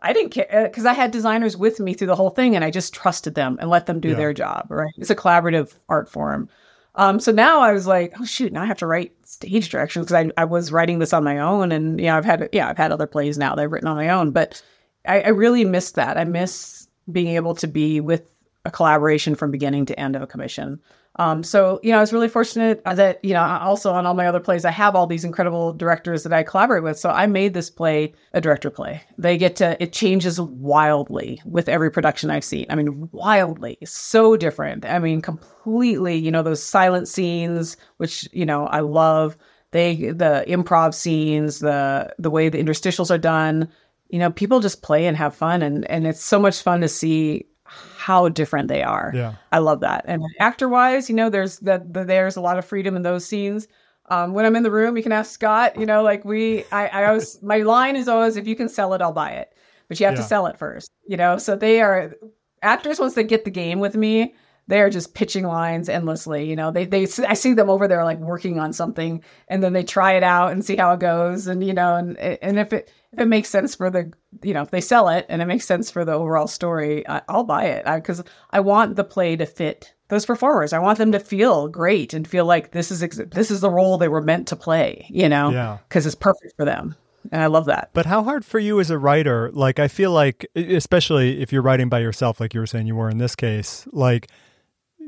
[0.00, 2.70] I didn't care because I had designers with me through the whole thing, and I
[2.72, 4.14] just trusted them and let them do Yeah.
[4.16, 4.66] their job.
[4.68, 4.92] Right?
[4.98, 6.48] It's a collaborative art form.
[6.96, 10.06] Um, so now I was like, oh shoot, now I have to write stage directions
[10.06, 12.76] because I, I was writing this on my own, and yeah, I've had yeah, I've
[12.76, 14.60] had other plays now that I've written on my own, but
[15.06, 16.16] I, I really miss that.
[16.16, 18.30] I miss being able to be with
[18.64, 20.80] a collaboration from beginning to end of a commission.
[21.16, 24.26] Um, so you know, I was really fortunate that you know also on all my
[24.26, 26.98] other plays, I have all these incredible directors that I collaborate with.
[26.98, 29.02] So I made this play a director play.
[29.18, 32.66] They get to it changes wildly with every production I've seen.
[32.70, 34.86] I mean, wildly, so different.
[34.86, 36.16] I mean, completely.
[36.16, 39.36] You know, those silent scenes, which you know I love.
[39.72, 43.68] They the improv scenes, the the way the interstitials are done.
[44.12, 46.88] You know, people just play and have fun, and and it's so much fun to
[46.88, 49.10] see how different they are.
[49.14, 49.34] Yeah.
[49.50, 50.04] I love that.
[50.06, 53.24] And actor wise, you know, there's that the, there's a lot of freedom in those
[53.24, 53.66] scenes.
[54.10, 55.78] Um, when I'm in the room, you can ask Scott.
[55.78, 58.92] You know, like we, I, I always my line is always, if you can sell
[58.92, 59.54] it, I'll buy it.
[59.88, 60.20] But you have Yeah.
[60.22, 60.90] to sell it first.
[61.06, 62.14] You know, so they are
[62.60, 64.34] actors once they get the game with me.
[64.68, 66.48] They're just pitching lines endlessly.
[66.48, 69.72] You know, they they I see them over there like working on something, and then
[69.72, 72.72] they try it out and see how it goes, and you know, and and if
[72.72, 75.46] it if it makes sense for the you know if they sell it and it
[75.46, 79.04] makes sense for the overall story, I, will buy it because I, I want the
[79.04, 80.72] play to fit those performers.
[80.72, 83.70] I want them to feel great and feel like this is ex- this is the
[83.70, 85.06] role they were meant to play.
[85.10, 86.94] You know, yeah, because it's perfect for them
[87.30, 87.90] and I love that.
[87.92, 89.50] But how hard for you as a writer?
[89.52, 92.96] Like, I feel like, especially if you're writing by yourself, like you were saying you
[92.96, 94.28] were in this case, like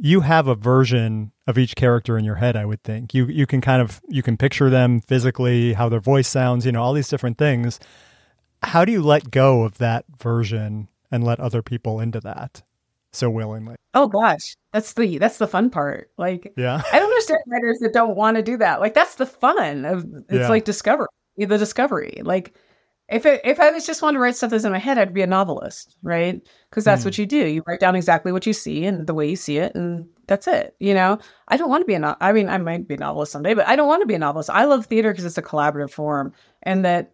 [0.00, 3.14] you have a version of each character in your head i would think.
[3.14, 6.72] You you can kind of you can picture them physically how their voice sounds you
[6.72, 7.80] know all these different things.
[8.62, 12.62] How do you let go of that version and let other people into that
[13.12, 13.76] so willingly?
[13.92, 14.56] Oh gosh.
[14.72, 16.10] That's the that's the fun part.
[16.16, 16.82] Like yeah.
[16.92, 18.80] I don't understand writers that don't want to do that.
[18.80, 20.48] Like that's the fun of it's yeah.
[20.48, 22.20] like discovery the discovery.
[22.22, 22.54] Like
[23.08, 25.12] if it, if I was just wanting to write stuff that's in my head, I'd
[25.12, 26.40] be a novelist, right?
[26.70, 27.06] Because that's mm.
[27.06, 27.46] what you do.
[27.46, 30.46] You write down exactly what you see and the way you see it, and that's
[30.46, 30.74] it.
[30.80, 31.98] You know, I don't want to be a.
[31.98, 34.14] No- I mean, I might be a novelist someday, but I don't want to be
[34.14, 34.48] a novelist.
[34.48, 37.12] I love theater because it's a collaborative form, and that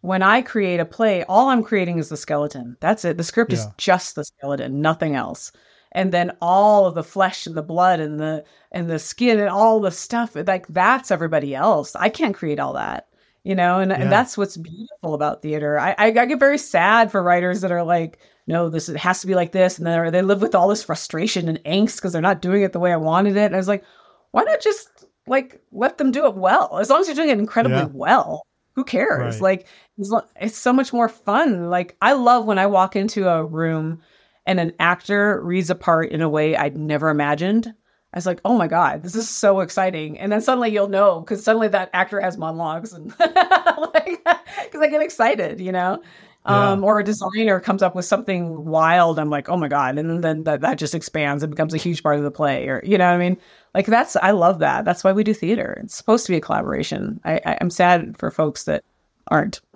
[0.00, 2.76] when I create a play, all I'm creating is the skeleton.
[2.80, 3.16] That's it.
[3.16, 3.58] The script yeah.
[3.58, 5.52] is just the skeleton, nothing else.
[5.92, 9.48] And then all of the flesh and the blood and the and the skin and
[9.48, 11.94] all the stuff, like that's everybody else.
[11.96, 13.09] I can't create all that
[13.44, 13.98] you know and, yeah.
[13.98, 17.72] and that's what's beautiful about theater I, I, I get very sad for writers that
[17.72, 20.54] are like no this it has to be like this and they they live with
[20.54, 23.46] all this frustration and angst because they're not doing it the way i wanted it
[23.46, 23.84] and i was like
[24.32, 27.38] why not just like let them do it well as long as you're doing it
[27.38, 27.88] incredibly yeah.
[27.92, 28.42] well
[28.74, 29.42] who cares right.
[29.42, 29.66] like
[29.98, 34.00] it's, it's so much more fun like i love when i walk into a room
[34.46, 37.72] and an actor reads a part in a way i'd never imagined
[38.12, 40.18] I was like, oh my God, this is so exciting.
[40.18, 44.24] And then suddenly you'll know because suddenly that actor has monologues and like,
[44.64, 46.02] because I get excited, you know?
[46.46, 46.70] Yeah.
[46.70, 49.18] Um, or a designer comes up with something wild.
[49.18, 49.96] I'm like, oh my God.
[49.96, 52.66] And then, then that, that just expands and becomes a huge part of the play
[52.66, 53.36] or, you know what I mean?
[53.74, 54.84] Like that's, I love that.
[54.84, 55.78] That's why we do theater.
[55.84, 57.20] It's supposed to be a collaboration.
[57.24, 58.84] I, I I'm sad for folks that
[59.28, 59.60] aren't.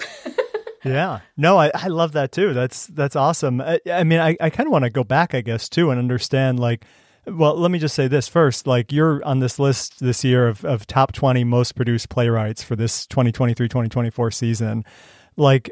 [0.84, 4.50] yeah no I, I love that too that's that's awesome i, I mean i, I
[4.50, 6.84] kind of want to go back i guess too and understand like
[7.26, 8.66] well, let me just say this first.
[8.66, 12.76] Like, you're on this list this year of, of top 20 most produced playwrights for
[12.76, 14.84] this 2023 2024 season.
[15.36, 15.70] Like,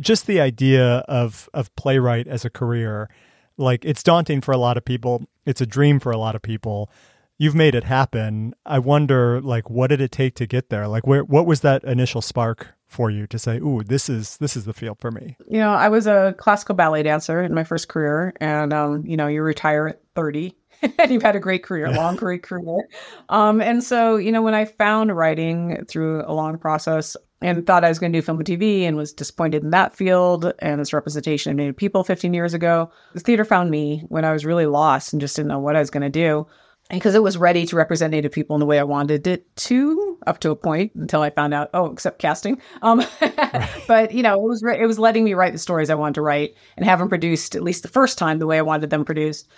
[0.00, 3.08] just the idea of, of playwright as a career,
[3.56, 5.24] like, it's daunting for a lot of people.
[5.44, 6.90] It's a dream for a lot of people.
[7.36, 8.54] You've made it happen.
[8.66, 10.88] I wonder, like, what did it take to get there?
[10.88, 14.56] Like, where, what was that initial spark for you to say, "Ooh, this is this
[14.56, 15.36] is the field for me"?
[15.46, 19.16] You know, I was a classical ballet dancer in my first career, and um, you
[19.16, 20.56] know, you retire at thirty,
[20.98, 22.88] and you've had a great career, a long great career.
[23.28, 27.84] Um, and so, you know, when I found writing through a long process and thought
[27.84, 30.80] I was going to do film and TV and was disappointed in that field and
[30.80, 34.44] its representation of Native people 15 years ago, the theater found me when I was
[34.44, 36.46] really lost and just didn't know what I was going to do.
[36.90, 40.18] Because it was ready to represent Native people in the way I wanted it to,
[40.26, 42.62] up to a point until I found out, oh, except casting.
[42.80, 43.04] Um,
[43.86, 46.14] but you know, it was re- it was letting me write the stories I wanted
[46.14, 48.88] to write and have them produced at least the first time the way I wanted
[48.88, 49.48] them produced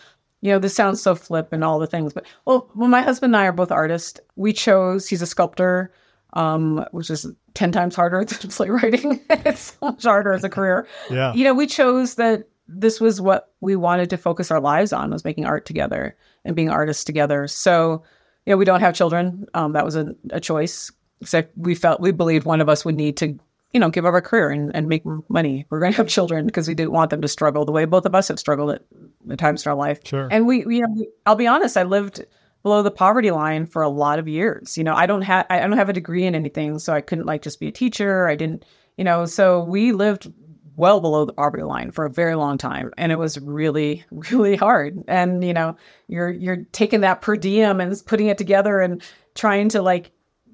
[0.40, 3.34] you know, this sounds so flip and all the things, but well, well, my husband
[3.34, 4.20] and I are both artists.
[4.36, 5.92] We chose, he's a sculptor,
[6.32, 9.20] um, which is 10 times harder than playwriting.
[9.30, 10.86] it's so much harder as a career.
[11.10, 11.34] Yeah.
[11.34, 15.10] You know, we chose that this was what we wanted to focus our lives on
[15.10, 17.46] was making art together and being artists together.
[17.48, 18.04] So,
[18.46, 19.46] you know, we don't have children.
[19.54, 20.90] Um, that was a, a choice.
[21.20, 23.38] Except we felt we believed one of us would need to
[23.72, 25.66] you know, give up our career and, and make money.
[25.70, 28.06] We're going to have children because we didn't want them to struggle the way both
[28.06, 28.82] of us have struggled at,
[29.24, 30.00] the times in our life.
[30.04, 30.28] Sure.
[30.30, 32.24] And we, you know, I'll be honest, I lived
[32.62, 34.76] below the poverty line for a lot of years.
[34.76, 37.26] You know, I don't have, I don't have a degree in anything, so I couldn't
[37.26, 38.26] like just be a teacher.
[38.26, 38.64] I didn't,
[38.96, 40.32] you know, so we lived
[40.76, 44.56] well below the poverty line for a very long time and it was really really
[44.56, 45.76] hard and you know
[46.08, 49.02] you're you're taking that per diem and putting it together and
[49.34, 50.10] trying to like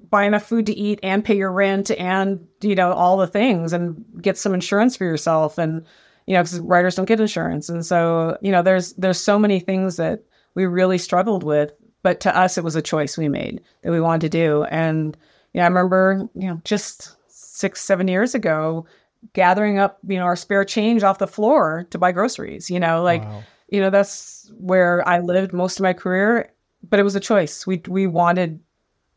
[0.09, 3.73] buy enough food to eat and pay your rent and you know all the things
[3.73, 5.85] and get some insurance for yourself and
[6.25, 7.69] you know because writers don't get insurance.
[7.69, 10.23] And so you know there's there's so many things that
[10.55, 11.71] we really struggled with
[12.03, 14.63] but to us it was a choice we made that we wanted to do.
[14.65, 15.17] And
[15.53, 18.85] yeah i remember you know just six seven years ago
[19.33, 23.01] gathering up you know our spare change off the floor to buy groceries you know
[23.01, 23.43] like wow.
[23.69, 26.51] you know that's where i lived most of my career
[26.89, 27.65] but it was a choice.
[27.65, 28.59] We we wanted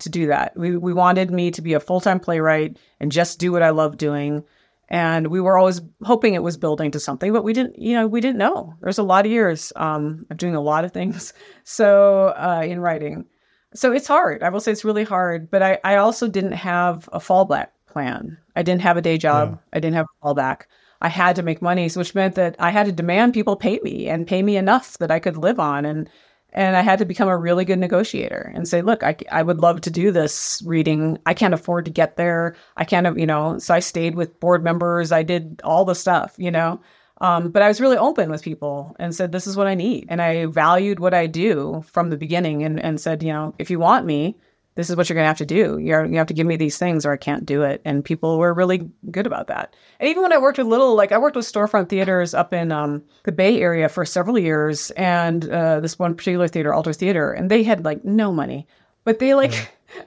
[0.01, 0.57] to do that.
[0.57, 3.71] We we wanted me to be a full time playwright and just do what I
[3.71, 4.45] love doing.
[4.89, 8.09] And we were always hoping it was building to something, but we didn't, you know,
[8.09, 8.75] we didn't know.
[8.81, 11.33] There's a lot of years um, of doing a lot of things.
[11.63, 13.27] So uh, in writing,
[13.75, 14.43] so it's hard.
[14.43, 15.49] I will say it's really hard.
[15.49, 18.39] But I, I also didn't have a fallback plan.
[18.57, 19.51] I didn't have a day job.
[19.51, 19.77] Yeah.
[19.77, 20.63] I didn't have a fallback.
[21.01, 24.09] I had to make money, which meant that I had to demand people pay me
[24.09, 25.85] and pay me enough that I could live on.
[25.85, 26.11] And
[26.53, 29.59] and I had to become a really good negotiator and say, look, I, I would
[29.59, 31.19] love to do this reading.
[31.27, 32.57] I can't afford to get there.
[32.77, 35.13] I can't, you know, so I stayed with board members.
[35.13, 36.81] I did all the stuff, you know.
[37.21, 40.07] Um, but I was really open with people and said, this is what I need.
[40.09, 43.71] And I valued what I do from the beginning and, and said, you know, if
[43.71, 44.39] you want me,
[44.77, 45.79] this is what you're going to have to do.
[45.79, 47.83] You're, you have to give me these things or I can't do it.
[47.85, 49.75] And people were really good about that.
[49.99, 52.71] And even when I worked with little, like I worked with storefront theaters up in
[52.73, 57.33] um, the Bay Area for several years, and uh, this one particular theater, Alter Theater,
[57.33, 58.67] and they had like no money,
[59.05, 59.53] but they like.
[59.53, 59.67] Yeah.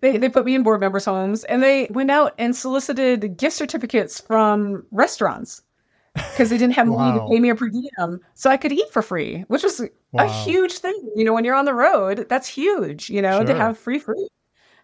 [0.00, 3.54] They, they put me in board members' homes and they went out and solicited gift
[3.54, 5.62] certificates from restaurants
[6.14, 8.90] because they didn't have money to pay me a per diem so I could eat
[8.90, 9.80] for free, which was
[10.12, 10.24] wow.
[10.24, 11.10] a huge thing.
[11.16, 13.46] You know, when you're on the road, that's huge, you know, sure.
[13.46, 14.28] to have free food.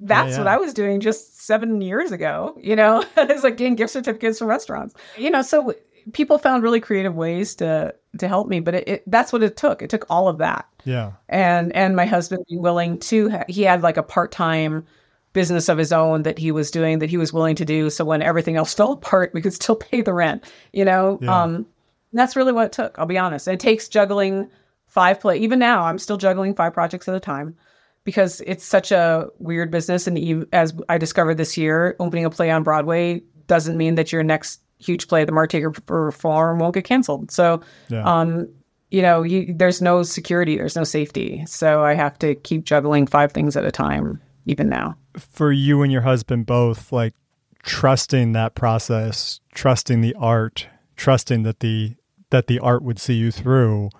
[0.00, 0.38] That's yeah, yeah.
[0.38, 4.38] what I was doing just seven years ago, you know, it's like getting gift certificates
[4.38, 5.74] from restaurants, you know, so
[6.12, 9.56] people found really creative ways to to help me but it, it, that's what it
[9.56, 13.62] took it took all of that yeah and and my husband being willing to he
[13.62, 14.86] had like a part-time
[15.38, 17.90] business of his own that he was doing that he was willing to do.
[17.90, 21.20] So when everything else fell apart, we could still pay the rent, you know?
[21.22, 21.42] Yeah.
[21.42, 21.66] Um,
[22.12, 22.98] that's really what it took.
[22.98, 23.46] I'll be honest.
[23.46, 24.50] it takes juggling
[24.88, 25.38] five play.
[25.38, 27.54] Even now, I'm still juggling five projects at a time
[28.02, 30.08] because it's such a weird business.
[30.08, 34.24] And as I discovered this year, opening a play on Broadway doesn't mean that your
[34.24, 37.30] next huge play, The Mark Taper Forum, won't get canceled.
[37.30, 38.02] So, yeah.
[38.02, 38.48] um,
[38.90, 41.44] you know, you, there's no security, there's no safety.
[41.46, 45.82] So I have to keep juggling five things at a time, even now for you
[45.82, 47.14] and your husband both, like
[47.62, 51.94] trusting that process, trusting the art, trusting that the
[52.30, 53.90] that the art would see you through.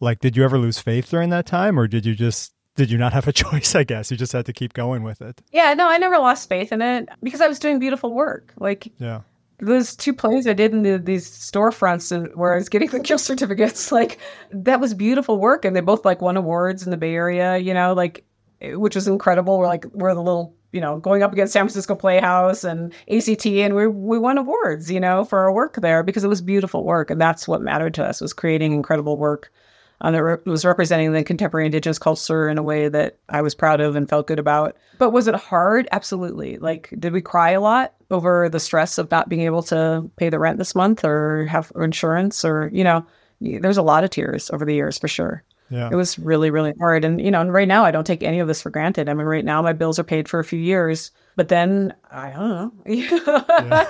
[0.00, 2.98] Like, did you ever lose faith during that time, or did you just did you
[2.98, 3.74] not have a choice?
[3.74, 5.42] I guess you just had to keep going with it.
[5.52, 8.52] Yeah, no, I never lost faith in it because I was doing beautiful work.
[8.58, 9.20] Like, yeah,
[9.58, 13.22] those two plays I did in the, these storefronts where I was getting the gift
[13.22, 14.18] certificates, like
[14.50, 17.58] that was beautiful work, and they both like won awards in the Bay Area.
[17.58, 18.24] You know, like
[18.62, 19.58] which was incredible.
[19.58, 23.46] We're like we're the little you know going up against San Francisco Playhouse and ACT,
[23.46, 26.84] and we we won awards you know for our work there because it was beautiful
[26.84, 29.52] work, and that's what mattered to us was creating incredible work.
[30.04, 33.54] Um, that re- was representing the contemporary indigenous culture in a way that I was
[33.54, 34.76] proud of and felt good about.
[34.98, 35.86] But was it hard?
[35.92, 36.58] Absolutely.
[36.58, 40.28] Like, did we cry a lot over the stress of not being able to pay
[40.28, 43.06] the rent this month or have insurance or, you know,
[43.40, 45.44] there's a lot of tears over the years for sure.
[45.72, 45.88] Yeah.
[45.90, 47.02] It was really, really hard.
[47.02, 49.08] And, you know, and right now I don't take any of this for granted.
[49.08, 52.30] I mean, right now my bills are paid for a few years, but then I
[52.30, 52.72] don't know.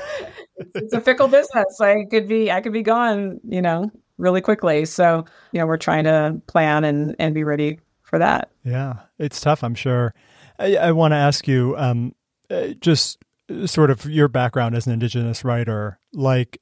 [0.75, 1.81] it's a fickle business.
[1.81, 4.85] I could be, I could be gone, you know, really quickly.
[4.85, 8.53] So, you know, we're trying to plan and, and be ready for that.
[8.65, 9.01] Yeah.
[9.19, 10.15] It's tough, I'm sure.
[10.61, 12.15] I, I want to ask you, um,
[12.49, 13.19] uh, just
[13.67, 16.61] sort of your background as an Indigenous writer, like,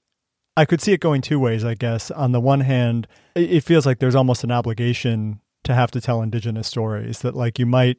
[0.57, 2.11] I could see it going two ways, I guess.
[2.11, 6.23] On the one hand, it feels like there's almost an obligation to have to tell
[6.23, 7.99] indigenous stories that like you might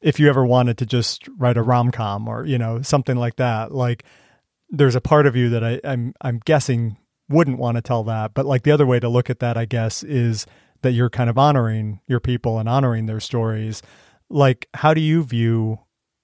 [0.00, 3.72] if you ever wanted to just write a rom-com or, you know, something like that,
[3.72, 4.04] like
[4.70, 6.96] there's a part of you that I, I'm I'm guessing
[7.28, 8.34] wouldn't want to tell that.
[8.34, 10.46] But like the other way to look at that, I guess, is
[10.82, 13.82] that you're kind of honoring your people and honoring their stories.
[14.30, 15.80] Like, how do you view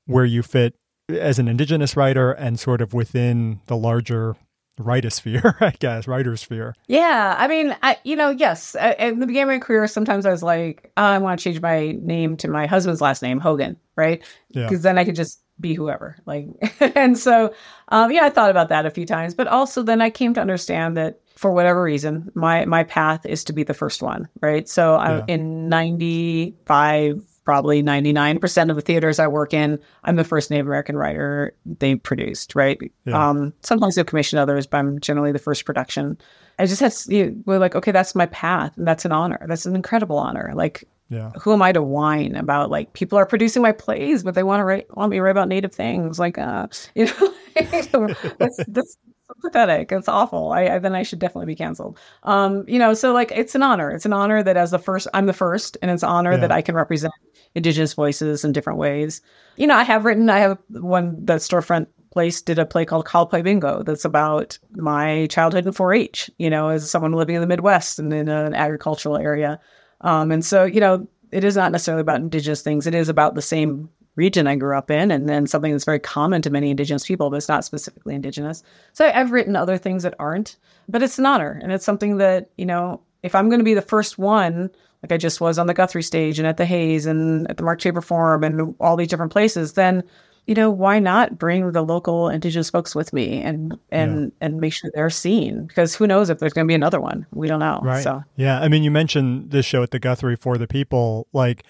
[0.07, 0.75] where you fit
[1.09, 4.37] as an indigenous writer and sort of within the larger
[4.79, 6.73] writersphere, I guess, writersphere.
[6.87, 10.31] Yeah, I mean, I you know, yes, In the beginning of my career, sometimes I
[10.31, 13.77] was like, oh, I want to change my name to my husband's last name, Hogan,
[13.97, 14.23] right?
[14.49, 14.79] Because yeah.
[14.79, 16.47] then I could just be whoever, like,
[16.97, 17.55] and so,
[17.89, 20.41] um, yeah, I thought about that a few times, but also then I came to
[20.41, 24.69] understand that for whatever reason, my my path is to be the first one, right?
[24.69, 25.23] So yeah.
[25.23, 30.67] I, in '95 probably 99% of the theaters I work in, I'm the first Native
[30.67, 32.81] American writer they produced, right?
[33.05, 33.29] Yeah.
[33.29, 36.19] Um, sometimes they'll commission others, but I'm generally the first production.
[36.59, 38.77] I just had, you we're like, okay, that's my path.
[38.77, 39.45] And that's an honor.
[39.47, 40.53] That's an incredible honor.
[40.55, 41.31] Like, yeah.
[41.41, 44.61] who am I to whine about like people are producing my plays, but they want
[44.61, 46.19] to write, want me to write about Native things?
[46.19, 48.97] Like, uh, you know, that's, that's
[49.41, 49.93] pathetic.
[49.93, 50.53] It's awful.
[50.53, 51.99] I, I, then I should definitely be canceled.
[52.23, 53.91] Um, you know, so like it's an honor.
[53.91, 56.39] It's an honor that as the first, I'm the first, and it's an honor yeah.
[56.39, 57.15] that I can represent
[57.55, 59.21] indigenous voices in different ways.
[59.57, 63.07] You know, I have written, I have one, the storefront place did a play called
[63.07, 67.41] Cow Pie Bingo that's about my childhood in 4-H, you know, as someone living in
[67.41, 69.61] the Midwest and in an agricultural area.
[70.01, 72.87] Um, and so, you know, it is not necessarily about indigenous things.
[72.87, 75.99] It is about the same region I grew up in, and then something that's very
[75.99, 78.63] common to many indigenous people, but it's not specifically indigenous.
[78.93, 80.57] So I've written other things that aren't,
[80.89, 81.59] but it's an honor.
[81.63, 84.71] And it's something that, you know, if I'm going to be the first one
[85.05, 87.63] like I just was on the Guthrie stage and at the Hayes and at the
[87.63, 90.03] Mark Taper Forum and all these different places, then
[90.47, 94.47] you know, why not bring the local indigenous folks with me and and yeah.
[94.47, 95.67] and make sure they're seen?
[95.67, 97.27] Because who knows if there's going to be another one?
[97.33, 97.81] We don't know.
[97.83, 98.03] Right.
[98.03, 101.65] So yeah, I mean, you mentioned this show at the Guthrie for the people, like.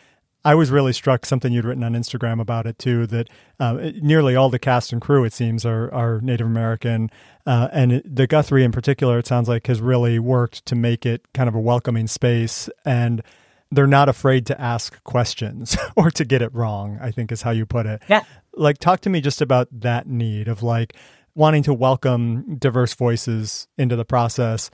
[0.47, 3.07] I was really struck something you'd written on Instagram about it too.
[3.07, 7.11] That uh, nearly all the cast and crew, it seems, are are Native American,
[7.47, 11.27] uh, and the Guthrie in particular, it sounds like, has really worked to make it
[11.35, 13.23] kind of a welcoming space and
[13.71, 17.51] they're not afraid to ask questions or to get it wrong, I think is how
[17.51, 18.03] you put it.
[18.09, 18.23] Yeah.
[18.55, 20.95] Like, talk to me just about that need of like
[21.35, 24.71] wanting to welcome diverse voices into the process,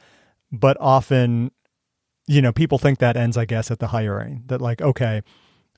[0.53, 1.51] but often,
[2.27, 5.23] you know, people think that ends, I guess, at the hiring that like, okay,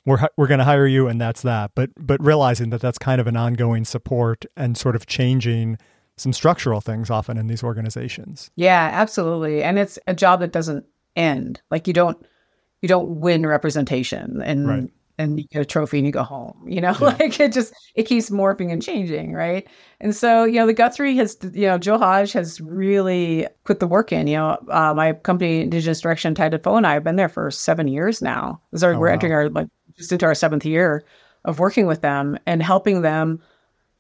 [0.05, 1.71] we're, we're going to hire you and that's that.
[1.75, 5.79] But, but realizing that that's kind of an ongoing support and sort of changing
[6.23, 8.51] some structural things often in these organizations.
[8.57, 9.63] Yeah, absolutely.
[9.63, 11.61] And it's a job that doesn't end.
[11.71, 12.25] Like you don't,
[12.81, 14.91] you don't win representation and right.
[15.19, 16.65] and you get a trophy and you go home.
[16.67, 17.07] You know, yeah.
[17.07, 19.67] like it just it keeps morphing and changing, right?
[20.01, 23.87] And so you know, the Guthrie has you know Joe Haj has really put the
[23.87, 24.27] work in.
[24.27, 27.51] You know, uh, my company Indigenous Direction Ty Defoe and I have been there for
[27.51, 28.61] seven years now.
[28.75, 29.15] Sorry, oh, we're wow.
[29.15, 31.05] entering our like just into our seventh year
[31.45, 33.41] of working with them and helping them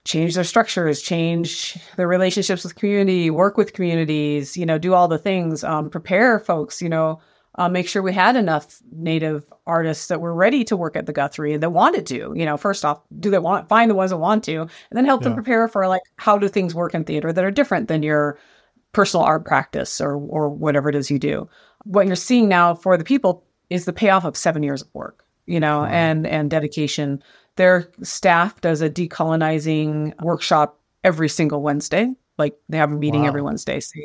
[0.04, 5.08] change their structures, change their relationships with community, work with communities, you know, do all
[5.08, 7.20] the things, um, prepare folks, you know,
[7.56, 11.12] uh, make sure we had enough native artists that were ready to work at the
[11.12, 12.32] Guthrie and that wanted to.
[12.34, 15.04] You know, first off, do they want find the ones that want to, and then
[15.04, 15.28] help yeah.
[15.28, 18.38] them prepare for like how do things work in theater that are different than your
[18.92, 21.48] personal art practice or or whatever it is you do.
[21.84, 25.24] What you're seeing now for the people is the payoff of seven years of work.
[25.46, 25.86] You know, wow.
[25.86, 27.22] and and dedication.
[27.56, 32.14] Their staff does a decolonizing workshop every single Wednesday.
[32.38, 33.28] Like they have a meeting wow.
[33.28, 33.80] every Wednesday.
[33.80, 34.00] So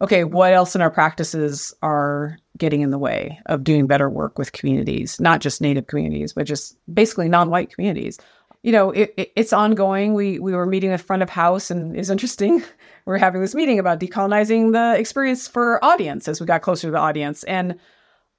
[0.00, 4.38] okay, what else in our practices are getting in the way of doing better work
[4.38, 8.18] with communities, not just Native communities, but just basically non-white communities?
[8.62, 10.14] You know, it, it, it's ongoing.
[10.14, 12.62] We we were meeting with front of house, and it's interesting.
[13.04, 16.92] we're having this meeting about decolonizing the experience for audience as we got closer to
[16.92, 17.78] the audience, and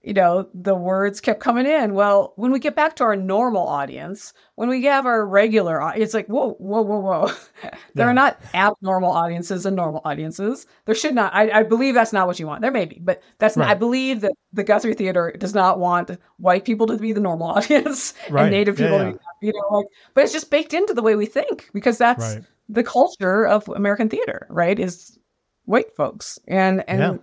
[0.04, 1.94] you know, the words kept coming in.
[1.94, 6.14] Well, when we get back to our normal audience, when we have our regular, it's
[6.14, 7.28] like, whoa, whoa, whoa, whoa.
[7.94, 8.08] there yeah.
[8.08, 10.68] are not abnormal audiences and normal audiences.
[10.86, 11.34] There should not.
[11.34, 12.62] I, I, believe that's not what you want.
[12.62, 13.66] There may be, but that's right.
[13.66, 13.72] not.
[13.72, 17.48] I believe that the Guthrie Theater does not want white people to be the normal
[17.52, 18.44] audience right.
[18.44, 19.12] and Native people yeah, yeah.
[19.12, 21.98] to be, you know, like, but it's just baked into the way we think because
[21.98, 22.44] that's right.
[22.68, 24.78] the culture of American theater, right?
[24.78, 25.18] Is
[25.64, 27.22] white folks and and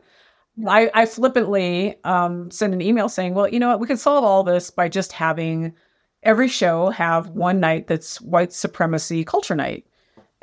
[0.66, 4.24] I, I flippantly um, send an email saying, well, you know what, we could solve
[4.24, 5.74] all this by just having
[6.22, 9.86] every show have one night that's white supremacy culture night.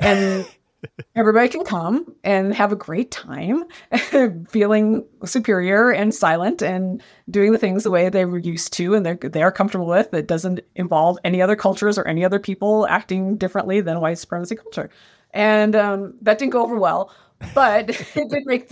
[0.00, 0.46] And
[1.16, 3.64] everybody can come and have a great time,
[4.48, 9.04] feeling superior and silent and doing the things the way they were used to and
[9.04, 12.86] they're, they are comfortable with that doesn't involve any other cultures or any other people
[12.88, 14.90] acting differently than white supremacy culture.
[15.32, 17.12] And um, that didn't go over well
[17.54, 18.70] but it did make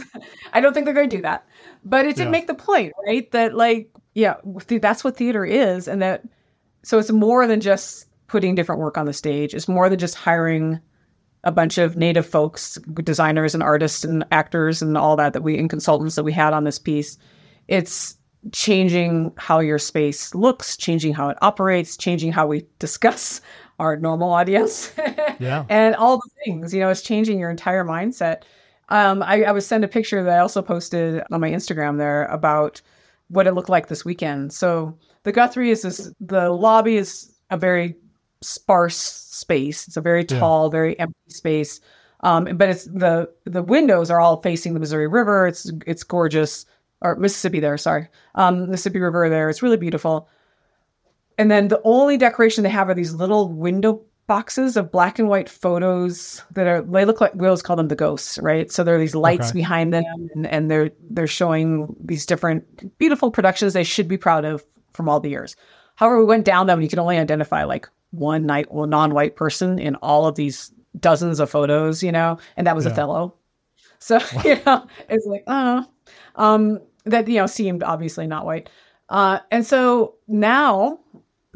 [0.53, 1.47] i don't think they're going to do that.
[1.85, 2.31] But it did yeah.
[2.31, 3.31] make the point right?
[3.31, 4.37] That like yeah
[4.69, 6.25] that's what theater is and that
[6.83, 9.55] so it's more than just putting different work on the stage.
[9.55, 10.81] It's more than just hiring
[11.45, 15.59] a bunch of native folks designers and artists and actors and all that that we
[15.59, 17.19] and consultants that we had on this piece.
[17.69, 18.17] It's
[18.53, 23.41] changing how your space looks changing how it operates changing how we discuss
[23.79, 24.93] our normal audience
[25.39, 28.43] yeah and all the things you know it's changing your entire mindset
[28.89, 32.27] um, I, I was sent a picture that I also posted on my Instagram there
[32.27, 32.81] about
[33.29, 34.53] what it looked like this weekend.
[34.53, 37.97] So the Guthrie is this, the lobby is a very
[38.43, 39.89] sparse space.
[39.89, 40.71] It's a very tall, yeah.
[40.71, 41.81] very empty space.
[42.21, 45.47] Um, but it's the the windows are all facing the Missouri River.
[45.47, 46.65] It's it's gorgeous,
[47.03, 47.77] or Mississippi there.
[47.77, 49.51] Sorry, um, Mississippi River there.
[49.51, 50.29] It's really beautiful.
[51.39, 55.29] And then the only decoration they have are these little window boxes of black and
[55.29, 58.83] white photos that are they look like we always call them the ghosts right so
[58.83, 59.59] there are these lights okay.
[59.59, 64.45] behind them and, and they're they're showing these different beautiful productions they should be proud
[64.45, 64.65] of
[64.95, 65.55] from all the years
[65.95, 69.37] however we went down them and you can only identify like one night or non-white
[69.37, 72.91] person in all of these dozens of photos you know and that was yeah.
[72.91, 73.33] othello
[74.01, 74.43] so wow.
[74.45, 75.87] you know it's like oh
[76.35, 78.69] um that you know seemed obviously not white
[79.09, 80.99] uh and so now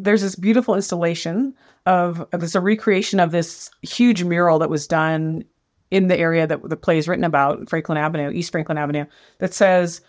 [0.02, 1.54] there's this beautiful installation
[1.86, 5.44] of there's a recreation of this huge mural that was done
[5.90, 9.04] in the area that the play is written about, Franklin Avenue, East Franklin Avenue,
[9.38, 10.00] that says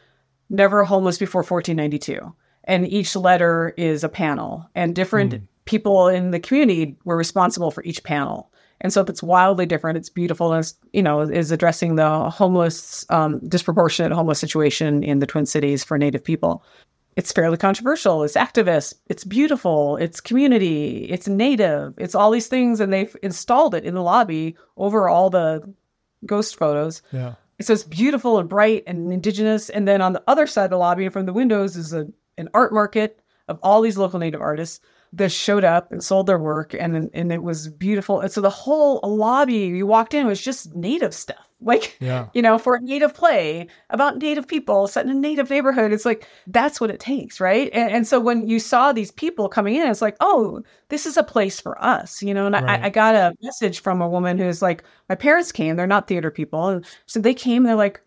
[0.50, 2.34] "Never homeless before 1492,"
[2.64, 5.42] and each letter is a panel, and different mm.
[5.66, 8.52] people in the community were responsible for each panel.
[8.82, 9.98] And so it's wildly different.
[9.98, 10.52] It's beautiful.
[10.52, 15.46] And it's, you know, is addressing the homeless, um, disproportionate homeless situation in the Twin
[15.46, 16.64] Cities for Native people.
[17.16, 18.24] It's fairly controversial.
[18.24, 18.96] It's activist.
[19.08, 19.98] It's beautiful.
[19.98, 21.06] It's community.
[21.10, 21.94] It's native.
[21.98, 25.74] It's all these things, and they've installed it in the lobby over all the
[26.26, 27.02] ghost photos.
[27.12, 27.36] Yeah.
[27.60, 29.70] So it's beautiful and bright and indigenous.
[29.70, 32.08] And then on the other side of the lobby, from the windows, is a,
[32.38, 34.80] an art market of all these local native artists
[35.14, 38.22] that showed up and sold their work, and and it was beautiful.
[38.22, 42.28] And so the whole lobby you walked in was just native stuff, like Yeah.
[42.34, 45.92] you know, for a native play about native people set in a native neighborhood.
[45.94, 47.70] It's like that's what it takes, right?
[47.74, 51.18] And, and so when you saw these people coming in, it's like, oh, this is
[51.18, 52.46] a place for us, you know.
[52.48, 52.82] And Right.
[52.82, 56.08] I, I got a message from a woman who's like, my parents came; they're not
[56.08, 57.64] theater people, and so they came.
[57.64, 58.02] They're like,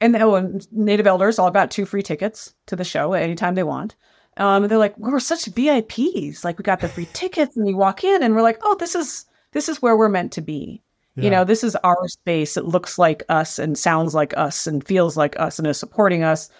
[0.00, 3.34] and oh, and native elders all got two free tickets to the show at any
[3.34, 3.94] time they want.
[4.38, 6.44] Um, and they're like, we're such VIPs.
[6.44, 8.94] Like we got the free tickets, and you walk in, and we're like, oh, this
[8.94, 10.82] is this is where we're meant to be.
[11.16, 11.24] Yeah.
[11.24, 12.56] You know, this is our space.
[12.56, 16.22] It looks like us and sounds like us and feels like us and is supporting
[16.22, 16.50] us.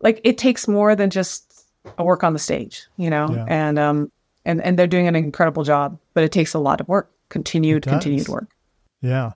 [0.00, 1.66] Like it takes more than just
[1.98, 3.44] a work on the stage, you know, Yeah.
[3.48, 4.12] and um
[4.44, 7.82] and and they're doing an incredible job, but it takes a lot of work, continued,
[7.82, 8.48] continued work.
[9.02, 9.32] Yeah.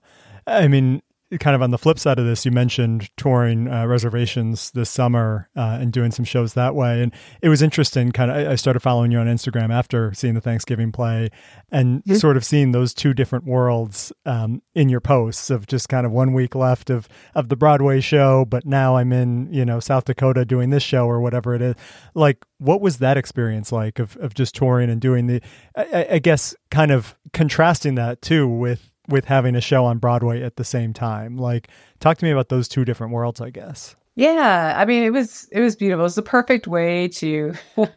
[0.47, 1.01] I mean,
[1.39, 5.49] kind of on the flip side of this, you mentioned touring uh, reservations this summer
[5.55, 7.01] uh, and doing some shows that way.
[7.03, 8.11] And it was interesting.
[8.11, 11.29] Kind of, I I started following you on Instagram after seeing the Thanksgiving play
[11.71, 12.17] and Mhm.
[12.19, 16.11] sort of seeing those two different worlds um, in your posts of just kind of
[16.11, 20.05] one week left of, of the Broadway show, but now I'm in, you know, South
[20.05, 21.75] Dakota doing this show or whatever it is.
[22.15, 25.41] Like, what was that experience like of, of just touring and doing the,
[25.75, 30.41] I- I guess, kind of contrasting that too with, with having a show on Broadway
[30.41, 31.37] at the same time.
[31.37, 31.67] Like,
[31.99, 33.95] talk to me about those two different worlds, I guess.
[34.15, 36.01] Yeah, I mean, it was it was beautiful.
[36.01, 37.53] It was the perfect way to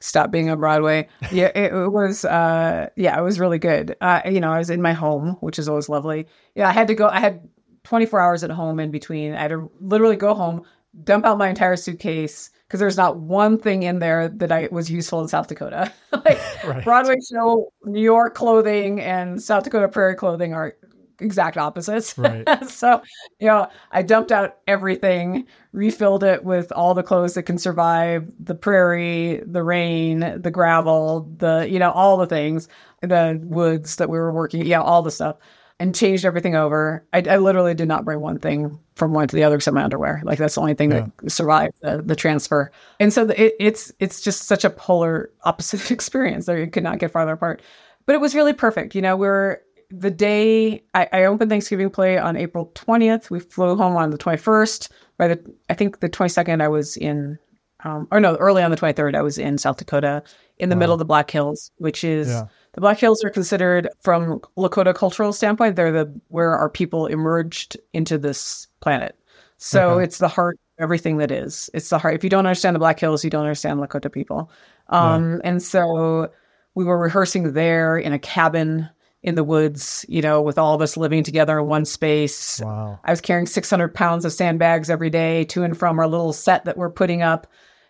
[0.00, 1.08] stop being on Broadway.
[1.30, 2.24] Yeah, it, was.
[2.24, 3.96] Uh, yeah, it was really good.
[4.00, 6.26] Uh, you know, I was in my home, which is always lovely.
[6.54, 7.08] Yeah, I had to go.
[7.08, 7.46] I had
[7.84, 9.34] 24 hours at home in between.
[9.34, 10.62] I had to literally go home,
[11.04, 14.90] dump out my entire suitcase because there's not one thing in there that I was
[14.90, 15.92] useful in South Dakota.
[16.12, 16.82] like Right.
[16.82, 20.74] Broadway show, New York clothing, and South Dakota prairie clothing are
[21.20, 22.16] exact opposites.
[22.18, 22.46] Right.
[22.68, 23.02] so,
[23.38, 28.30] you know, I dumped out everything, refilled it with all the clothes that can survive
[28.40, 32.68] the prairie, the rain, the gravel, the, you know, all the things,
[33.00, 35.36] the woods that we were working, yeah, all the stuff,
[35.78, 37.06] and changed everything over.
[37.12, 39.82] I, I literally did not bring one thing from one to the other except my
[39.84, 40.22] underwear.
[40.24, 42.70] Like that's the only thing that survived the, the transfer.
[42.98, 46.46] And so the, it, it's it's just such a polar opposite experience.
[46.46, 47.60] There, you could not get farther apart.
[48.06, 48.94] But it was really perfect.
[48.94, 49.58] You know, we we're
[49.90, 53.30] the day I, I opened Thanksgiving play on April 20th.
[53.30, 54.88] We flew home on the 21st.
[55.18, 57.38] By the I think the 22nd I was in
[57.84, 60.22] um, or no, early on the 23rd I was in South Dakota
[60.58, 60.80] in the Wow.
[60.80, 62.46] middle of the Black Hills, which is Yeah.
[62.76, 67.76] The Black Hills are considered from Lakota cultural standpoint, they're the where our people emerged
[67.92, 69.18] into this planet.
[69.56, 70.04] So Okay.
[70.04, 71.68] it's the heart of everything that is.
[71.74, 72.14] It's the heart.
[72.14, 74.50] If you don't understand the Black Hills, you don't understand Lakota people.
[74.90, 76.28] Um, And so
[76.74, 78.88] we were rehearsing there in a cabin
[79.22, 82.60] in the woods, you know, with all of us living together in one space.
[82.60, 83.00] Wow.
[83.02, 86.64] I was carrying 600 pounds of sandbags every day to and from our little set
[86.66, 87.46] that we're putting up.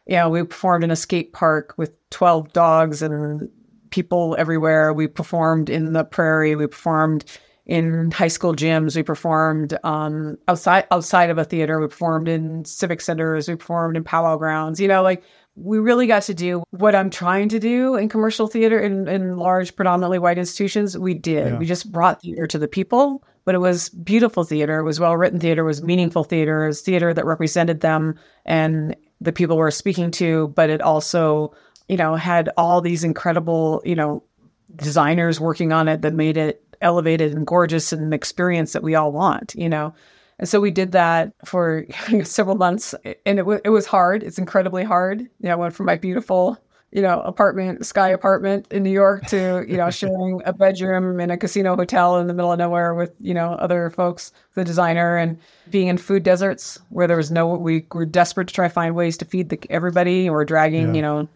[0.06, 3.50] You know, we performed in a skate park with 12 dogs and
[3.90, 4.92] people everywhere.
[4.92, 6.56] We performed in the prairie.
[6.56, 7.24] We performed
[7.66, 8.94] in high school gyms.
[8.94, 11.80] We performed um, outside outside of a theater.
[11.80, 13.48] We performed in civic centers.
[13.48, 14.80] We performed in powwow grounds.
[14.80, 15.24] You know, like
[15.56, 19.36] we really got to do what I'm trying to do in commercial theater in, in
[19.38, 20.96] large, predominantly white institutions.
[20.96, 21.46] We did.
[21.46, 21.58] Yeah.
[21.58, 24.78] We just brought theater to the people, but it was beautiful theater.
[24.78, 25.62] It was well written theater.
[25.62, 26.64] It was meaningful theater.
[26.64, 30.48] It was theater that represented them and the people we're speaking to.
[30.48, 31.54] But it also,
[31.88, 34.22] you know, had all these incredible, you know,
[34.74, 38.94] designers working on it that made it elevated and gorgeous and an experience that we
[38.94, 39.54] all want.
[39.56, 39.94] You know.
[40.38, 41.86] And so we did that for
[42.24, 44.22] several months, and it, w- it was hard.
[44.22, 45.20] It's incredibly hard.
[45.20, 46.58] You know, I went from my beautiful,
[46.92, 51.30] you know, apartment, sky apartment in New York to, you know, sharing a bedroom in
[51.30, 55.16] a casino hotel in the middle of nowhere with, you know, other folks, the designer,
[55.16, 55.38] and
[55.70, 58.94] being in food deserts where there was no, we were desperate to try to find
[58.94, 60.92] ways to feed the, everybody, or dragging, Yeah.
[60.96, 61.28] you know,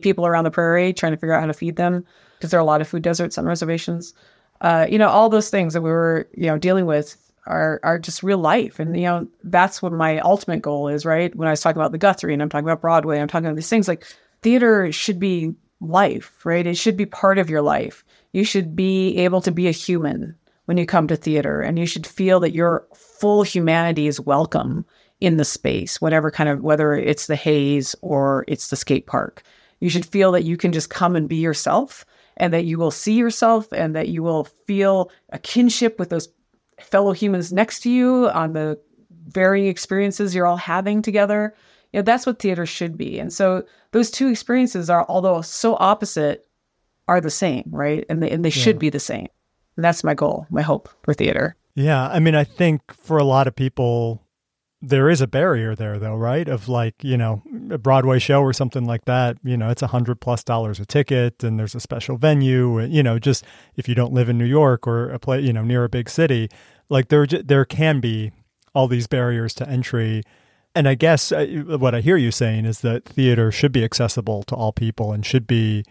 [0.00, 2.04] people around the prairie trying to figure out how to feed them
[2.38, 4.14] because there are a lot of food deserts on reservations.
[4.60, 7.16] Uh, you know, all those things that we were, you know, dealing with
[7.46, 8.78] are are just real life.
[8.78, 11.34] And you know, that's what my ultimate goal is, right?
[11.34, 13.56] When I was talking about the Guthrie and I'm talking about Broadway, I'm talking about
[13.56, 14.06] these things like
[14.42, 16.66] theater should be life, right?
[16.66, 18.04] It should be part of your life.
[18.32, 20.36] You should be able to be a human
[20.66, 24.84] when you come to theater and you should feel that your full humanity is welcome
[25.20, 29.42] in the space, whatever kind of whether it's the Hayes or it's the skate park.
[29.82, 32.04] You should feel that you can just come and be yourself
[32.36, 36.28] and that you will see yourself and that you will feel a kinship with those
[36.80, 38.78] fellow humans next to you on the
[39.26, 41.52] varying experiences you're all having together.
[41.92, 43.18] you know, that's what theater should be.
[43.18, 46.46] And so those two experiences are, although so opposite,
[47.08, 48.04] are the same, right?
[48.08, 48.62] And they, and they yeah.
[48.62, 49.26] should be the same.
[49.76, 51.56] And that's my goal, my hope for theater.
[51.74, 52.08] Yeah.
[52.08, 54.22] I mean, I think for a lot of people,
[54.84, 56.48] there is a barrier there though, right?
[56.48, 59.86] Of like, you know, a Broadway show or something like that, you know, it's a
[59.86, 63.44] hundred plus dollars a ticket and there's a special venue, you know, just
[63.76, 66.10] if you don't live in New York or a place, you know, near a big
[66.10, 66.48] city,
[66.88, 68.32] like there, there can be
[68.74, 70.22] all these barriers to entry.
[70.74, 71.46] And I guess uh,
[71.78, 75.24] what I hear you saying is that theater should be accessible to all people and
[75.24, 75.84] should be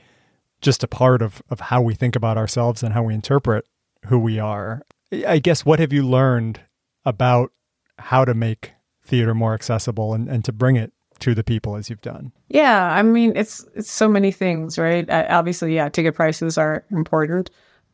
[0.60, 3.66] just a part of, of how we think about ourselves and how we interpret
[4.08, 4.82] who we are.
[5.26, 6.60] I guess what have you learned
[7.06, 7.54] about
[7.98, 8.74] how to make
[9.04, 12.32] theater more accessible and, and to bring it to the people as you've done?
[12.50, 15.10] Yeah, I mean, it's it's so many things, right?
[15.10, 17.50] Uh, obviously, yeah, ticket prices are important.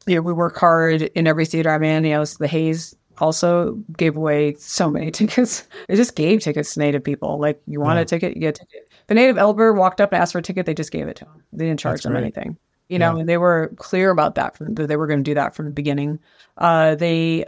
[0.05, 2.05] Yeah, we work hard in every theater I'm in.
[2.05, 5.67] You know, the Hayes also gave away so many tickets.
[5.87, 7.39] They just gave tickets to Native people.
[7.39, 8.01] Like, you want yeah.
[8.01, 8.91] a ticket, you get a ticket.
[9.07, 11.25] The Native elder walked up and asked for a ticket, they just gave it to
[11.25, 11.43] him.
[11.53, 12.23] They didn't charge That's them great.
[12.23, 12.57] anything.
[12.89, 13.19] You know, yeah.
[13.19, 14.55] and they were clear about that.
[14.55, 16.19] From, that they were going to do that from the beginning.
[16.57, 17.45] Uh, they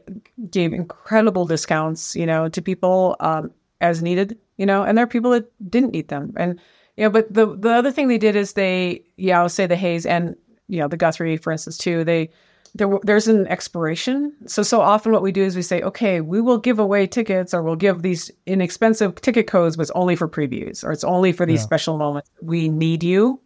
[0.49, 3.51] gave incredible discounts, you know, to people um,
[3.82, 4.38] as needed.
[4.57, 6.34] You know, and there are people that didn't need them.
[6.36, 6.60] And
[6.97, 9.76] you know, but the the other thing they did is they, yeah, I'll say the
[9.76, 10.36] Hayes and
[10.68, 12.03] you know the Guthrie, for instance, too.
[12.03, 12.30] They
[12.76, 14.34] there, there's an expiration.
[14.45, 17.53] So, so often what we do is we say, okay, we will give away tickets
[17.53, 21.32] or we'll give these inexpensive ticket codes, but it's only for previews or it's only
[21.32, 21.66] for these yeah.
[21.66, 22.30] special moments.
[22.41, 23.41] We need you.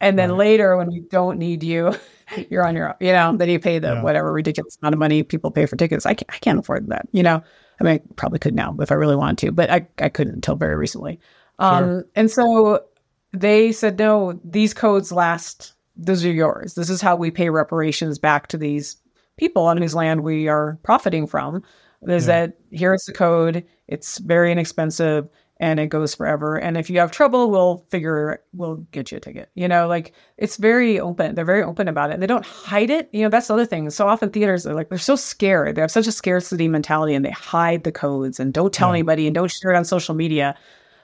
[0.00, 0.38] And then right.
[0.38, 1.94] later, when we don't need you,
[2.50, 4.02] you're on your own, you know, then you pay the yeah.
[4.02, 6.06] whatever ridiculous amount of money people pay for tickets.
[6.06, 7.42] I can't, I can't afford that, you know.
[7.80, 10.34] I mean, I probably could now if I really wanted to, but I, I couldn't
[10.34, 11.18] until very recently.
[11.58, 12.06] Um, sure.
[12.14, 12.84] And so
[13.32, 16.74] they said, no, these codes last those are yours.
[16.74, 18.96] This is how we pay reparations back to these
[19.36, 21.62] people on whose land we are profiting from.
[22.06, 22.46] Is yeah.
[22.46, 23.64] that here's the code.
[23.88, 25.28] It's very inexpensive
[25.58, 26.56] and it goes forever.
[26.56, 29.50] And if you have trouble, we'll figure we'll get you a ticket.
[29.54, 31.34] You know, like it's very open.
[31.34, 32.20] They're very open about it.
[32.20, 33.08] They don't hide it.
[33.12, 33.88] You know, that's the other thing.
[33.90, 35.76] So often theaters are like they're so scared.
[35.76, 38.94] They have such a scarcity mentality and they hide the codes and don't tell yeah.
[38.94, 40.56] anybody and don't share it on social media.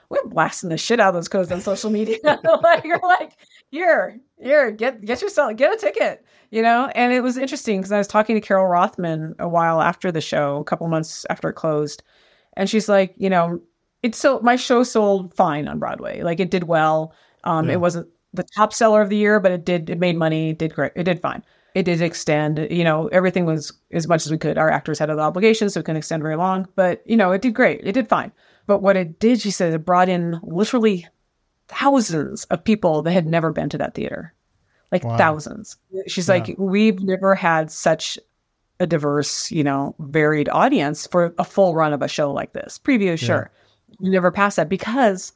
[0.09, 2.17] We're blasting the shit out of those codes on social media.
[2.61, 3.37] like, you're like,
[3.69, 6.91] here, here, get get yourself get a ticket, you know.
[6.93, 10.19] And it was interesting because I was talking to Carole Rothman a while after the
[10.19, 12.03] show, a couple months after it closed,
[12.57, 13.61] and she's like, you know,
[14.03, 17.13] it's so my show sold fine on Broadway, like it did well.
[17.43, 17.73] Um, yeah.
[17.73, 20.57] It wasn't the top seller of the year, but it did it made money, it
[20.57, 21.43] did great, it did fine.
[21.73, 24.57] It did extend, you know, everything was as much as we could.
[24.57, 27.41] Our actors had other obligations, so it couldn't extend very long, but you know, it
[27.41, 28.31] did great, it did fine.
[28.67, 31.07] But what it did, she said, it brought in literally
[31.67, 34.33] thousands of people that had never been to that theater,
[34.91, 35.17] like wow.
[35.17, 35.77] thousands.
[36.07, 36.35] She's yeah.
[36.35, 38.19] like, we've never had such
[38.79, 42.79] a diverse, you know, varied audience for a full run of a show like this.
[42.83, 43.51] Preview, sure.
[43.99, 45.33] You never pass that because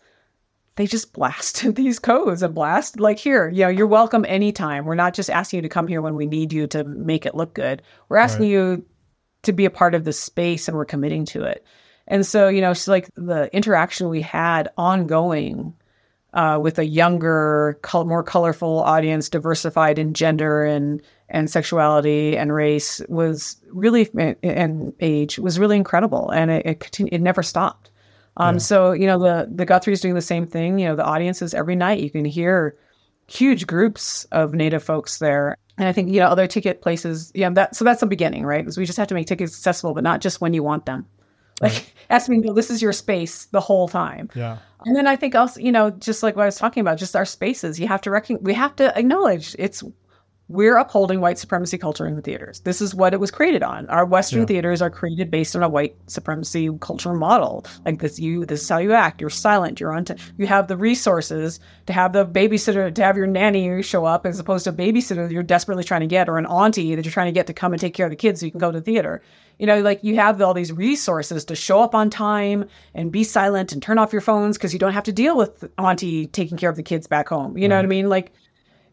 [0.76, 4.86] they just blast these codes and blast like here, you know, you're welcome anytime.
[4.86, 7.36] We're not just asking you to come here when we need you to make it
[7.36, 7.82] look good.
[8.10, 8.52] We're asking right.
[8.52, 8.86] you
[9.44, 11.66] to be a part of the space and we're committing to it.
[12.08, 15.74] And so, you know, it's like the interaction we had ongoing
[16.34, 22.54] uh, with a younger, col- more colorful audience, diversified in gender and and sexuality and
[22.54, 24.10] race was really
[24.44, 27.90] and age was really incredible, and it it, continu- it never stopped.
[28.38, 28.60] Um, yeah.
[28.60, 30.80] So you know the the Guthrie's doing the same thing.
[30.80, 32.78] You know the audiences every night you can hear
[33.28, 35.58] huge groups of Native folks there.
[35.78, 37.32] And I think you know other ticket places.
[37.36, 38.64] Yeah, that so that's the beginning, right?
[38.64, 41.06] Because we just have to make tickets accessible, but not just when you want them.
[41.62, 41.94] Like right.
[42.10, 44.30] ask me, this is your space the whole time.
[44.36, 44.58] Yeah.
[44.86, 47.16] And then I think also, you know, just like what I was talking about, just
[47.16, 49.84] our spaces, you have to recognize, we have to acknowledge it's,
[50.48, 52.60] we're upholding white supremacy culture in the theaters.
[52.60, 53.88] This is what it was created on.
[53.88, 54.46] Our Western yeah.
[54.46, 57.66] theaters are created based on a white supremacy cultural model.
[57.84, 59.22] Like this, you, this is how you act.
[59.22, 59.80] You're silent.
[59.80, 60.06] You're on.
[60.06, 64.28] T- you have the resources to have the babysitter, to have your nanny show up,
[64.28, 67.12] as opposed to a babysitter you're desperately trying to get, or an auntie that you're
[67.12, 68.72] trying to get to come and take care of the kids so you can go
[68.72, 69.24] to the theater.
[69.58, 73.24] You know, like you have all these resources to show up on time and be
[73.24, 76.58] silent and turn off your phones because you don't have to deal with auntie taking
[76.58, 77.58] care of the kids back home.
[77.58, 78.10] You know what I mean?
[78.10, 78.34] Like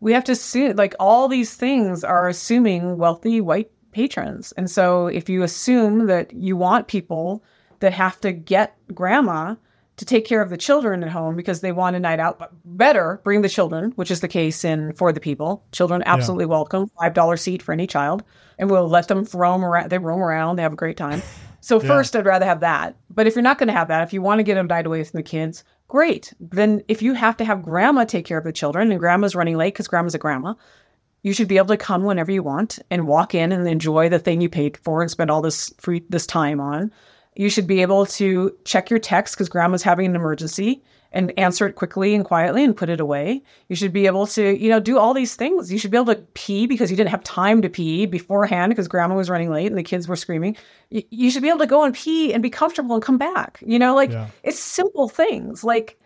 [0.03, 4.53] we have to assume, like all these things are assuming wealthy white patrons.
[4.57, 7.44] And so if you assume that you want people
[7.78, 9.55] that have to get grandma
[9.98, 12.50] to take care of the children at home because they want a night out, but
[12.64, 15.64] better bring the children, which is the case in For the People.
[15.70, 16.48] Children absolutely yeah.
[16.48, 18.24] welcome, $5 seat for any child
[18.59, 19.90] and we'll let them roam around.
[19.90, 20.57] They roam around.
[20.57, 21.22] They have a great time.
[21.61, 21.86] So yeah.
[21.86, 22.96] first, I'd rather have that.
[23.09, 24.86] But if you're not going to have that, if you want to get them died
[24.86, 25.62] away from the kids,
[25.93, 26.32] great.
[26.40, 29.59] Then if you have to have grandma take care of the children and grandma's running
[29.59, 30.55] late because grandma's a grandma,
[31.22, 34.18] you should be able to come whenever you want and walk in and enjoy the
[34.18, 36.90] thing you paid for and spend all this free this time on.
[37.36, 40.82] You should be able to check your text because grandma's having an emergency
[41.12, 43.42] and answer it quickly and quietly and put it away.
[43.68, 45.70] You should be able to, you know, do all these things.
[45.70, 48.88] You should be able to pee because you didn't have time to pee beforehand because
[48.88, 50.56] grandma was running late and the kids were screaming.
[50.90, 53.62] You, you should be able to go and pee and be comfortable and come back.
[53.64, 54.28] You know, like yeah.
[54.42, 55.62] it's simple things.
[55.62, 55.98] Like,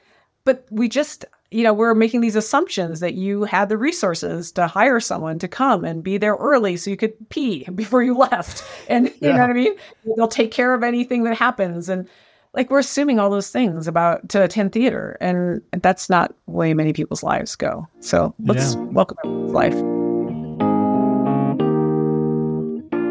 [0.45, 4.67] but we just, you know, we're making these assumptions that you had the resources to
[4.67, 8.65] hire someone to come and be there early so you could pee before you left.
[8.89, 9.33] And you yeah.
[9.33, 9.77] know what I mean?
[10.17, 11.89] They'll take care of anything that happens.
[11.89, 12.09] And
[12.57, 16.75] like we're assuming all those things about to attend theater and that's not the way
[16.75, 17.87] many people's lives go.
[18.01, 18.81] So let's yeah.
[18.81, 19.75] welcome life.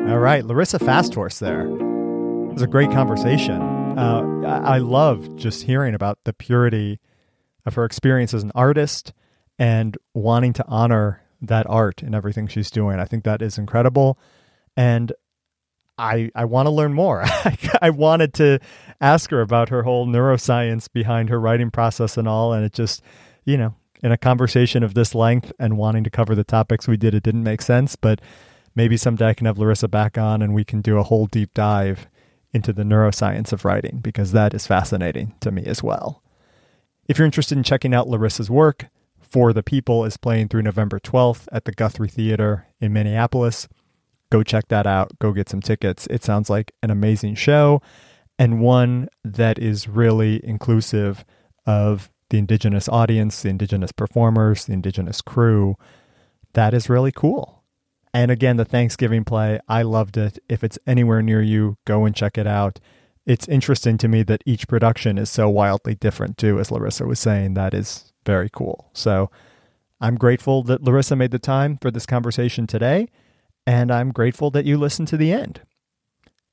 [0.09, 1.61] All right Larissa FastHorse there.
[1.61, 3.61] It was a great conversation.
[3.61, 6.99] Uh, I-, I love just hearing about the purity
[7.65, 9.13] of her experience as an artist
[9.59, 12.99] and wanting to honor that art in everything she's doing.
[12.99, 14.17] I think that is incredible.
[14.75, 15.13] And
[15.97, 17.23] I I want to learn more.
[17.81, 18.59] I wanted to
[19.01, 23.01] ask her about her whole neuroscience behind her writing process and all, and it just,
[23.43, 26.97] you know, in a conversation of this length and wanting to cover the topics we
[26.97, 27.95] did, it didn't make sense.
[27.95, 28.21] But
[28.75, 31.53] maybe someday I can have Larissa back on and we can do a whole deep
[31.53, 32.07] dive
[32.53, 36.21] into the neuroscience of writing because that is fascinating to me as well.
[37.07, 38.87] If you're interested in checking out Larissa's work,
[39.21, 43.67] For the People is playing through November 12th at the Guthrie Theater in Minneapolis.
[44.31, 45.17] Go check that out.
[45.19, 46.07] Go get some tickets.
[46.07, 47.81] It sounds like an amazing show
[48.37, 51.23] and one that is really inclusive
[51.65, 55.75] of the indigenous audience, the indigenous performers, the indigenous crew.
[56.53, 57.63] That is really cool.
[58.13, 60.39] And again, the Thanksgiving play, I loved it.
[60.47, 62.79] If it's anywhere near you, go and check it out.
[63.25, 67.19] It's interesting to me that each production is so wildly different, too, as Larissa was
[67.19, 67.55] saying.
[67.55, 68.89] That is very cool.
[68.93, 69.29] So
[69.99, 73.09] I'm grateful that Larissa made the time for this conversation today,
[73.65, 75.61] and I'm grateful that you listened to the end.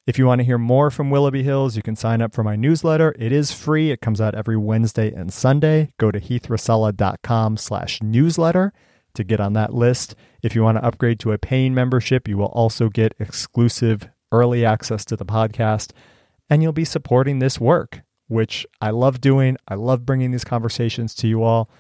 [0.05, 2.57] If you want to hear more from Willoughby Hills, you can sign up for my
[2.57, 3.15] newsletter.
[3.19, 3.93] It is free.
[3.93, 5.93] It comes out every Wednesday and Sunday.
[5.99, 8.73] Go to heathracela.com slash newsletter
[9.15, 10.17] to get on that list.
[10.43, 14.65] If you want to upgrade to a paying membership, you will also get exclusive early
[14.65, 15.93] access to the podcast,
[16.51, 19.57] and you'll be supporting this work, which I love doing.
[19.69, 21.71] I love bringing these conversations to you all.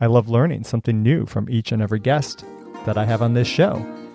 [0.00, 2.44] I love learning something new from each and every guest
[2.86, 4.05] that I have on this show.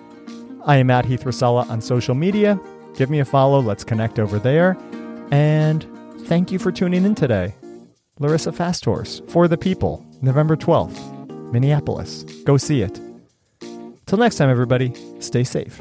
[0.64, 2.60] I am at Heath Racela on social media
[2.96, 3.60] give me a follow.
[3.60, 4.76] Let's connect over there.
[5.30, 5.86] And
[6.26, 7.54] thank you for tuning in today.
[8.18, 12.24] Larissa FastHorse for the People, November 12th, Minneapolis.
[12.44, 13.00] Go see it.
[14.06, 15.80] Till next time, everybody, stay safe.